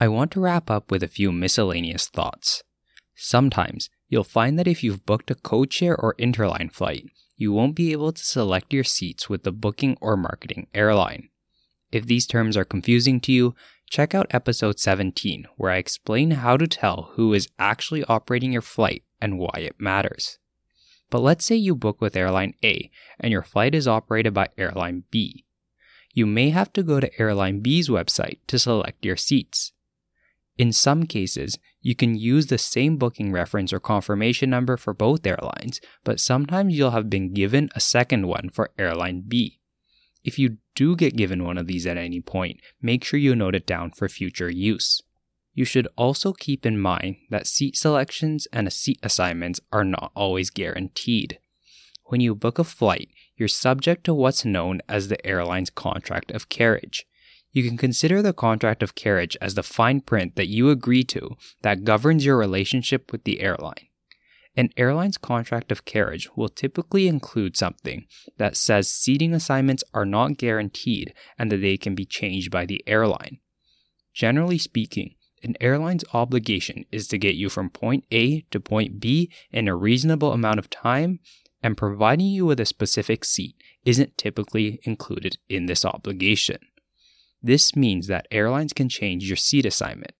I 0.00 0.06
want 0.06 0.30
to 0.32 0.40
wrap 0.40 0.70
up 0.70 0.92
with 0.92 1.02
a 1.02 1.08
few 1.08 1.32
miscellaneous 1.32 2.06
thoughts. 2.06 2.62
Sometimes 3.16 3.90
you'll 4.08 4.22
find 4.22 4.56
that 4.56 4.68
if 4.68 4.84
you've 4.84 5.04
booked 5.04 5.32
a 5.32 5.34
codeshare 5.34 5.96
or 5.98 6.14
interline 6.20 6.72
flight, 6.72 7.06
you 7.36 7.52
won't 7.52 7.74
be 7.74 7.90
able 7.90 8.12
to 8.12 8.24
select 8.24 8.72
your 8.72 8.84
seats 8.84 9.28
with 9.28 9.42
the 9.42 9.50
booking 9.50 9.98
or 10.00 10.16
marketing 10.16 10.68
airline. 10.72 11.30
If 11.90 12.06
these 12.06 12.28
terms 12.28 12.56
are 12.56 12.64
confusing 12.64 13.18
to 13.22 13.32
you, 13.32 13.56
check 13.90 14.14
out 14.14 14.28
episode 14.30 14.78
17, 14.78 15.46
where 15.56 15.72
I 15.72 15.78
explain 15.78 16.30
how 16.30 16.56
to 16.56 16.68
tell 16.68 17.10
who 17.14 17.34
is 17.34 17.48
actually 17.58 18.04
operating 18.04 18.52
your 18.52 18.62
flight 18.62 19.02
and 19.20 19.38
why 19.38 19.54
it 19.56 19.80
matters. 19.80 20.38
But 21.10 21.20
let's 21.20 21.44
say 21.44 21.56
you 21.56 21.74
book 21.74 22.00
with 22.00 22.16
Airline 22.16 22.54
A 22.62 22.90
and 23.18 23.32
your 23.32 23.42
flight 23.42 23.74
is 23.74 23.88
operated 23.88 24.34
by 24.34 24.48
Airline 24.58 25.04
B. 25.10 25.44
You 26.12 26.26
may 26.26 26.50
have 26.50 26.72
to 26.74 26.82
go 26.82 27.00
to 27.00 27.20
Airline 27.20 27.60
B's 27.60 27.88
website 27.88 28.38
to 28.48 28.58
select 28.58 29.04
your 29.04 29.16
seats. 29.16 29.72
In 30.56 30.72
some 30.72 31.06
cases, 31.06 31.58
you 31.80 31.94
can 31.94 32.16
use 32.16 32.48
the 32.48 32.58
same 32.58 32.96
booking 32.96 33.30
reference 33.32 33.72
or 33.72 33.78
confirmation 33.78 34.50
number 34.50 34.76
for 34.76 34.92
both 34.92 35.24
airlines, 35.24 35.80
but 36.02 36.18
sometimes 36.18 36.76
you'll 36.76 36.90
have 36.90 37.08
been 37.08 37.32
given 37.32 37.70
a 37.74 37.80
second 37.80 38.26
one 38.26 38.50
for 38.50 38.72
airline 38.76 39.22
B. 39.26 39.60
If 40.24 40.38
you 40.38 40.58
do 40.74 40.96
get 40.96 41.16
given 41.16 41.44
one 41.44 41.56
of 41.56 41.68
these 41.68 41.86
at 41.86 41.96
any 41.96 42.20
point, 42.20 42.60
make 42.82 43.04
sure 43.04 43.20
you 43.20 43.36
note 43.36 43.54
it 43.54 43.66
down 43.66 43.92
for 43.92 44.08
future 44.08 44.50
use. 44.50 45.00
You 45.58 45.64
should 45.64 45.88
also 45.96 46.32
keep 46.32 46.64
in 46.64 46.78
mind 46.78 47.16
that 47.30 47.48
seat 47.48 47.76
selections 47.76 48.46
and 48.52 48.72
seat 48.72 49.00
assignments 49.02 49.58
are 49.72 49.84
not 49.84 50.12
always 50.14 50.50
guaranteed. 50.50 51.40
When 52.06 52.20
you 52.20 52.34
book 52.36 52.60
a 52.60 52.64
flight, 52.64 53.08
you're 53.36 53.48
subject 53.48 54.04
to 54.04 54.14
what's 54.14 54.44
known 54.44 54.80
as 54.88 55.08
the 55.08 55.26
airline's 55.26 55.70
contract 55.70 56.30
of 56.30 56.48
carriage 56.48 57.06
you 57.52 57.66
can 57.66 57.76
consider 57.76 58.22
the 58.22 58.32
contract 58.32 58.82
of 58.82 58.94
carriage 58.94 59.36
as 59.40 59.54
the 59.54 59.62
fine 59.62 60.00
print 60.00 60.36
that 60.36 60.48
you 60.48 60.70
agree 60.70 61.02
to 61.04 61.36
that 61.62 61.84
governs 61.84 62.24
your 62.24 62.36
relationship 62.36 63.10
with 63.10 63.24
the 63.24 63.40
airline. 63.40 63.88
An 64.56 64.70
airline's 64.76 65.18
contract 65.18 65.72
of 65.72 65.84
carriage 65.84 66.28
will 66.36 66.48
typically 66.48 67.08
include 67.08 67.56
something 67.56 68.06
that 68.36 68.56
says 68.56 68.88
seating 68.88 69.32
assignments 69.32 69.84
are 69.94 70.04
not 70.04 70.36
guaranteed 70.36 71.14
and 71.38 71.50
that 71.50 71.58
they 71.58 71.76
can 71.76 71.94
be 71.94 72.04
changed 72.04 72.50
by 72.50 72.66
the 72.66 72.82
airline. 72.86 73.38
Generally 74.12 74.58
speaking, 74.58 75.14
an 75.42 75.56
airline's 75.60 76.04
obligation 76.12 76.84
is 76.90 77.08
to 77.08 77.18
get 77.18 77.34
you 77.34 77.48
from 77.48 77.70
point 77.70 78.04
A 78.10 78.42
to 78.50 78.60
point 78.60 79.00
B 79.00 79.30
in 79.50 79.68
a 79.68 79.76
reasonable 79.76 80.32
amount 80.32 80.58
of 80.58 80.70
time, 80.70 81.20
and 81.62 81.76
providing 81.76 82.28
you 82.28 82.46
with 82.46 82.60
a 82.60 82.66
specific 82.66 83.24
seat 83.24 83.56
isn't 83.84 84.16
typically 84.16 84.80
included 84.84 85.38
in 85.48 85.66
this 85.66 85.84
obligation. 85.84 86.58
This 87.42 87.76
means 87.76 88.06
that 88.06 88.28
airlines 88.30 88.72
can 88.72 88.88
change 88.88 89.28
your 89.28 89.36
seat 89.36 89.66
assignment. 89.66 90.12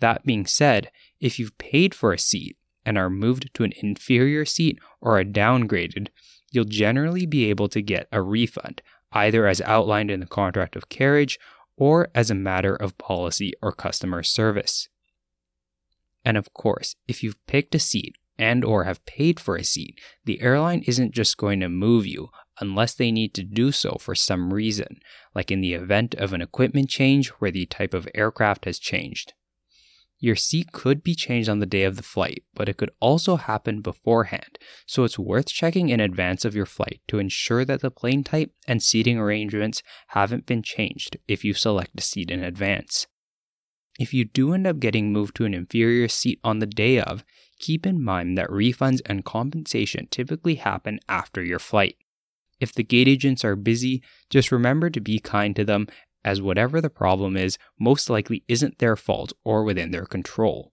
That 0.00 0.24
being 0.24 0.46
said, 0.46 0.90
if 1.20 1.38
you've 1.38 1.56
paid 1.58 1.94
for 1.94 2.12
a 2.12 2.18
seat 2.18 2.56
and 2.84 2.98
are 2.98 3.10
moved 3.10 3.50
to 3.54 3.64
an 3.64 3.72
inferior 3.82 4.44
seat 4.44 4.78
or 5.00 5.18
are 5.18 5.24
downgraded, 5.24 6.08
you'll 6.50 6.64
generally 6.64 7.26
be 7.26 7.48
able 7.50 7.68
to 7.68 7.82
get 7.82 8.08
a 8.12 8.22
refund, 8.22 8.82
either 9.12 9.46
as 9.46 9.60
outlined 9.62 10.10
in 10.10 10.20
the 10.20 10.26
contract 10.26 10.76
of 10.76 10.88
carriage 10.88 11.38
or 11.76 12.08
as 12.14 12.30
a 12.30 12.34
matter 12.34 12.74
of 12.74 12.98
policy 12.98 13.52
or 13.62 13.72
customer 13.72 14.22
service. 14.22 14.88
And 16.24 16.36
of 16.36 16.52
course, 16.52 16.96
if 17.06 17.22
you've 17.22 17.44
picked 17.46 17.74
a 17.74 17.78
seat 17.78 18.16
and 18.38 18.64
or 18.64 18.84
have 18.84 19.04
paid 19.06 19.38
for 19.38 19.56
a 19.56 19.64
seat, 19.64 19.98
the 20.24 20.40
airline 20.40 20.82
isn't 20.86 21.14
just 21.14 21.36
going 21.36 21.60
to 21.60 21.68
move 21.68 22.06
you 22.06 22.30
unless 22.60 22.94
they 22.94 23.12
need 23.12 23.34
to 23.34 23.42
do 23.42 23.70
so 23.70 23.96
for 24.00 24.14
some 24.14 24.52
reason, 24.52 24.98
like 25.34 25.50
in 25.50 25.60
the 25.60 25.74
event 25.74 26.14
of 26.14 26.32
an 26.32 26.40
equipment 26.40 26.88
change 26.88 27.28
where 27.38 27.50
the 27.50 27.66
type 27.66 27.94
of 27.94 28.08
aircraft 28.14 28.64
has 28.64 28.78
changed. 28.78 29.34
Your 30.18 30.36
seat 30.36 30.72
could 30.72 31.02
be 31.02 31.14
changed 31.14 31.48
on 31.48 31.58
the 31.58 31.66
day 31.66 31.84
of 31.84 31.96
the 31.96 32.02
flight, 32.02 32.42
but 32.54 32.68
it 32.68 32.78
could 32.78 32.90
also 33.00 33.36
happen 33.36 33.82
beforehand, 33.82 34.58
so 34.86 35.04
it's 35.04 35.18
worth 35.18 35.48
checking 35.48 35.90
in 35.90 36.00
advance 36.00 36.44
of 36.44 36.54
your 36.54 36.64
flight 36.64 37.00
to 37.08 37.18
ensure 37.18 37.64
that 37.66 37.82
the 37.82 37.90
plane 37.90 38.24
type 38.24 38.52
and 38.66 38.82
seating 38.82 39.18
arrangements 39.18 39.82
haven't 40.08 40.46
been 40.46 40.62
changed 40.62 41.18
if 41.28 41.44
you 41.44 41.52
select 41.52 41.98
a 41.98 42.02
seat 42.02 42.30
in 42.30 42.42
advance. 42.42 43.06
If 43.98 44.14
you 44.14 44.24
do 44.24 44.54
end 44.54 44.66
up 44.66 44.78
getting 44.78 45.12
moved 45.12 45.36
to 45.36 45.44
an 45.44 45.54
inferior 45.54 46.08
seat 46.08 46.40
on 46.42 46.58
the 46.58 46.66
day 46.66 46.98
of, 46.98 47.24
keep 47.58 47.86
in 47.86 48.02
mind 48.02 48.36
that 48.38 48.48
refunds 48.48 49.00
and 49.06 49.24
compensation 49.24 50.08
typically 50.10 50.56
happen 50.56 50.98
after 51.08 51.42
your 51.42 51.58
flight. 51.58 51.96
If 52.58 52.72
the 52.72 52.84
gate 52.84 53.08
agents 53.08 53.44
are 53.44 53.56
busy, 53.56 54.02
just 54.30 54.50
remember 54.50 54.88
to 54.88 55.00
be 55.00 55.18
kind 55.18 55.54
to 55.56 55.64
them, 55.64 55.88
as 56.26 56.42
whatever 56.42 56.80
the 56.80 56.90
problem 56.90 57.36
is 57.36 57.56
most 57.78 58.10
likely 58.10 58.44
isn't 58.48 58.78
their 58.78 58.96
fault 58.96 59.32
or 59.44 59.62
within 59.62 59.92
their 59.92 60.04
control. 60.04 60.72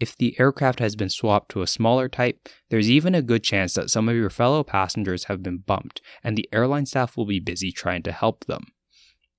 If 0.00 0.16
the 0.16 0.34
aircraft 0.40 0.78
has 0.78 0.96
been 0.96 1.10
swapped 1.10 1.50
to 1.50 1.60
a 1.60 1.66
smaller 1.66 2.08
type, 2.08 2.48
there's 2.70 2.90
even 2.90 3.14
a 3.14 3.20
good 3.20 3.44
chance 3.44 3.74
that 3.74 3.90
some 3.90 4.08
of 4.08 4.16
your 4.16 4.30
fellow 4.30 4.64
passengers 4.64 5.24
have 5.24 5.42
been 5.42 5.58
bumped, 5.58 6.00
and 6.24 6.36
the 6.36 6.48
airline 6.52 6.86
staff 6.86 7.18
will 7.18 7.26
be 7.26 7.38
busy 7.38 7.70
trying 7.70 8.02
to 8.04 8.12
help 8.12 8.46
them. 8.46 8.68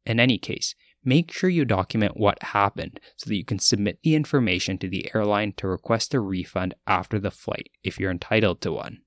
In 0.06 0.20
any 0.20 0.38
case, 0.38 0.76
make 1.04 1.32
sure 1.32 1.50
you 1.50 1.66
document 1.66 2.16
what 2.16 2.44
happened 2.44 3.00
so 3.18 3.28
that 3.28 3.36
you 3.36 3.44
can 3.44 3.58
submit 3.58 3.98
the 4.04 4.14
information 4.14 4.78
to 4.78 4.88
the 4.88 5.10
airline 5.16 5.54
to 5.58 5.68
request 5.68 6.14
a 6.14 6.20
refund 6.20 6.76
after 6.86 7.18
the 7.18 7.32
flight 7.32 7.70
if 7.84 8.00
you're 8.00 8.12
entitled 8.12 8.62
to 8.62 8.72
one. 8.72 9.00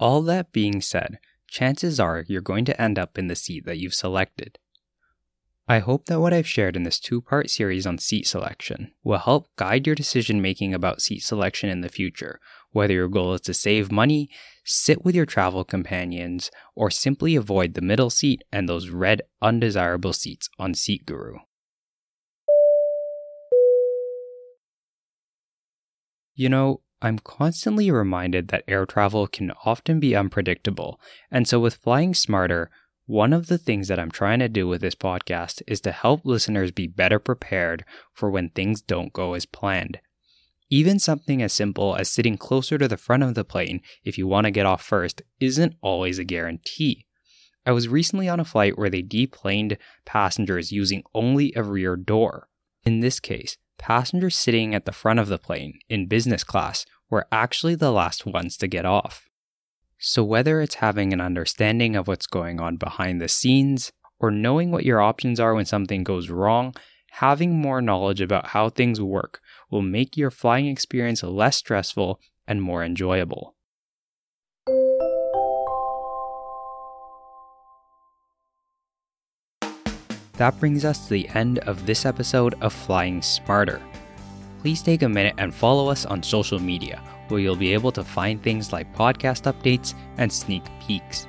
All 0.00 0.22
that 0.22 0.52
being 0.52 0.80
said, 0.80 1.18
chances 1.46 2.00
are 2.00 2.24
you're 2.26 2.40
going 2.40 2.64
to 2.64 2.80
end 2.80 2.98
up 2.98 3.18
in 3.18 3.26
the 3.26 3.36
seat 3.36 3.66
that 3.66 3.78
you've 3.78 3.94
selected. 3.94 4.58
I 5.68 5.78
hope 5.78 6.06
that 6.06 6.18
what 6.20 6.32
I've 6.32 6.48
shared 6.48 6.74
in 6.74 6.82
this 6.82 6.98
two 6.98 7.20
part 7.20 7.48
series 7.48 7.86
on 7.86 7.98
seat 7.98 8.26
selection 8.26 8.92
will 9.04 9.18
help 9.18 9.46
guide 9.56 9.86
your 9.86 9.94
decision 9.94 10.42
making 10.42 10.74
about 10.74 11.00
seat 11.00 11.20
selection 11.20 11.70
in 11.70 11.82
the 11.82 11.88
future, 11.88 12.40
whether 12.72 12.94
your 12.94 13.08
goal 13.08 13.34
is 13.34 13.40
to 13.42 13.54
save 13.54 13.92
money, 13.92 14.28
sit 14.64 15.04
with 15.04 15.14
your 15.14 15.24
travel 15.24 15.62
companions, 15.62 16.50
or 16.74 16.90
simply 16.90 17.36
avoid 17.36 17.74
the 17.74 17.80
middle 17.80 18.10
seat 18.10 18.42
and 18.50 18.68
those 18.68 18.88
red 18.88 19.22
undesirable 19.40 20.12
seats 20.12 20.48
on 20.58 20.74
Seat 20.74 21.06
Guru. 21.06 21.36
You 26.34 26.48
know, 26.48 26.80
I'm 27.00 27.20
constantly 27.20 27.90
reminded 27.90 28.48
that 28.48 28.64
air 28.66 28.84
travel 28.84 29.28
can 29.28 29.52
often 29.64 30.00
be 30.00 30.16
unpredictable, 30.16 31.00
and 31.30 31.46
so 31.46 31.60
with 31.60 31.74
flying 31.76 32.14
smarter, 32.14 32.70
one 33.06 33.32
of 33.32 33.48
the 33.48 33.58
things 33.58 33.88
that 33.88 33.98
I'm 33.98 34.10
trying 34.10 34.38
to 34.38 34.48
do 34.48 34.68
with 34.68 34.80
this 34.80 34.94
podcast 34.94 35.62
is 35.66 35.80
to 35.82 35.92
help 35.92 36.24
listeners 36.24 36.70
be 36.70 36.86
better 36.86 37.18
prepared 37.18 37.84
for 38.12 38.30
when 38.30 38.50
things 38.50 38.80
don't 38.80 39.12
go 39.12 39.34
as 39.34 39.44
planned. 39.44 39.98
Even 40.70 40.98
something 40.98 41.42
as 41.42 41.52
simple 41.52 41.96
as 41.96 42.08
sitting 42.08 42.38
closer 42.38 42.78
to 42.78 42.88
the 42.88 42.96
front 42.96 43.22
of 43.22 43.34
the 43.34 43.44
plane 43.44 43.82
if 44.04 44.16
you 44.16 44.26
want 44.26 44.46
to 44.46 44.50
get 44.50 44.66
off 44.66 44.82
first 44.82 45.20
isn't 45.40 45.74
always 45.82 46.18
a 46.18 46.24
guarantee. 46.24 47.06
I 47.66 47.72
was 47.72 47.88
recently 47.88 48.28
on 48.28 48.40
a 48.40 48.44
flight 48.44 48.78
where 48.78 48.90
they 48.90 49.02
deplaned 49.02 49.76
passengers 50.04 50.72
using 50.72 51.02
only 51.14 51.52
a 51.54 51.62
rear 51.62 51.96
door. 51.96 52.48
In 52.84 53.00
this 53.00 53.20
case, 53.20 53.58
passengers 53.78 54.36
sitting 54.36 54.74
at 54.74 54.84
the 54.84 54.92
front 54.92 55.20
of 55.20 55.28
the 55.28 55.38
plane 55.38 55.78
in 55.88 56.06
business 56.06 56.42
class 56.42 56.86
were 57.10 57.26
actually 57.30 57.74
the 57.74 57.92
last 57.92 58.26
ones 58.26 58.56
to 58.56 58.66
get 58.66 58.86
off. 58.86 59.28
So, 60.04 60.24
whether 60.24 60.60
it's 60.60 60.74
having 60.74 61.12
an 61.12 61.20
understanding 61.20 61.94
of 61.94 62.08
what's 62.08 62.26
going 62.26 62.60
on 62.60 62.76
behind 62.76 63.20
the 63.20 63.28
scenes 63.28 63.92
or 64.18 64.32
knowing 64.32 64.72
what 64.72 64.84
your 64.84 65.00
options 65.00 65.38
are 65.38 65.54
when 65.54 65.64
something 65.64 66.02
goes 66.02 66.28
wrong, 66.28 66.74
having 67.12 67.54
more 67.54 67.80
knowledge 67.80 68.20
about 68.20 68.48
how 68.48 68.68
things 68.68 69.00
work 69.00 69.40
will 69.70 69.80
make 69.80 70.16
your 70.16 70.32
flying 70.32 70.66
experience 70.66 71.22
less 71.22 71.56
stressful 71.58 72.18
and 72.48 72.60
more 72.60 72.82
enjoyable. 72.82 73.54
That 80.32 80.58
brings 80.58 80.84
us 80.84 81.04
to 81.04 81.10
the 81.10 81.28
end 81.28 81.60
of 81.60 81.86
this 81.86 82.04
episode 82.04 82.56
of 82.60 82.72
Flying 82.72 83.22
Smarter. 83.22 83.80
Please 84.62 84.82
take 84.82 85.02
a 85.02 85.08
minute 85.08 85.36
and 85.38 85.54
follow 85.54 85.88
us 85.88 86.04
on 86.04 86.24
social 86.24 86.58
media 86.58 87.00
where 87.32 87.40
you'll 87.40 87.56
be 87.56 87.72
able 87.72 87.90
to 87.90 88.04
find 88.04 88.40
things 88.40 88.72
like 88.72 88.94
podcast 88.94 89.52
updates 89.52 89.94
and 90.18 90.32
sneak 90.32 90.62
peeks. 90.86 91.26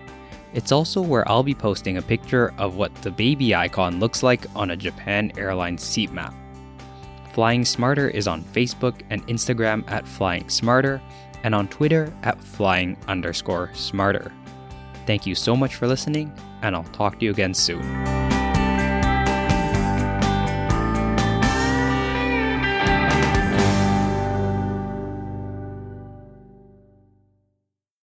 It's 0.53 0.71
also 0.71 1.01
where 1.01 1.27
I'll 1.27 1.41
be 1.41 1.55
posting 1.55 1.97
a 1.97 2.01
picture 2.01 2.53
of 2.59 2.75
what 2.75 2.93
the 2.95 3.09
baby 3.09 3.55
icon 3.55 3.99
looks 3.99 4.21
like 4.21 4.45
on 4.55 4.69
a 4.69 4.77
Japan 4.77 5.31
Airlines 5.37 5.81
seat 5.81 6.11
map. 6.11 6.35
Flying 7.33 7.65
Smarter 7.65 8.09
is 8.09 8.27
on 8.27 8.43
Facebook 8.43 9.01
and 9.09 9.25
Instagram 9.27 9.89
at 9.89 10.07
Flying 10.07 10.47
Smarter 10.49 11.01
and 11.43 11.55
on 11.55 11.67
Twitter 11.69 12.13
at 12.21 12.39
Flying 12.39 12.95
underscore 13.07 13.71
Smarter. 13.73 14.31
Thank 15.07 15.25
you 15.25 15.33
so 15.33 15.55
much 15.55 15.75
for 15.75 15.87
listening, 15.87 16.31
and 16.61 16.75
I'll 16.75 16.83
talk 16.85 17.19
to 17.19 17.25
you 17.25 17.31
again 17.31 17.53
soon. 17.53 18.22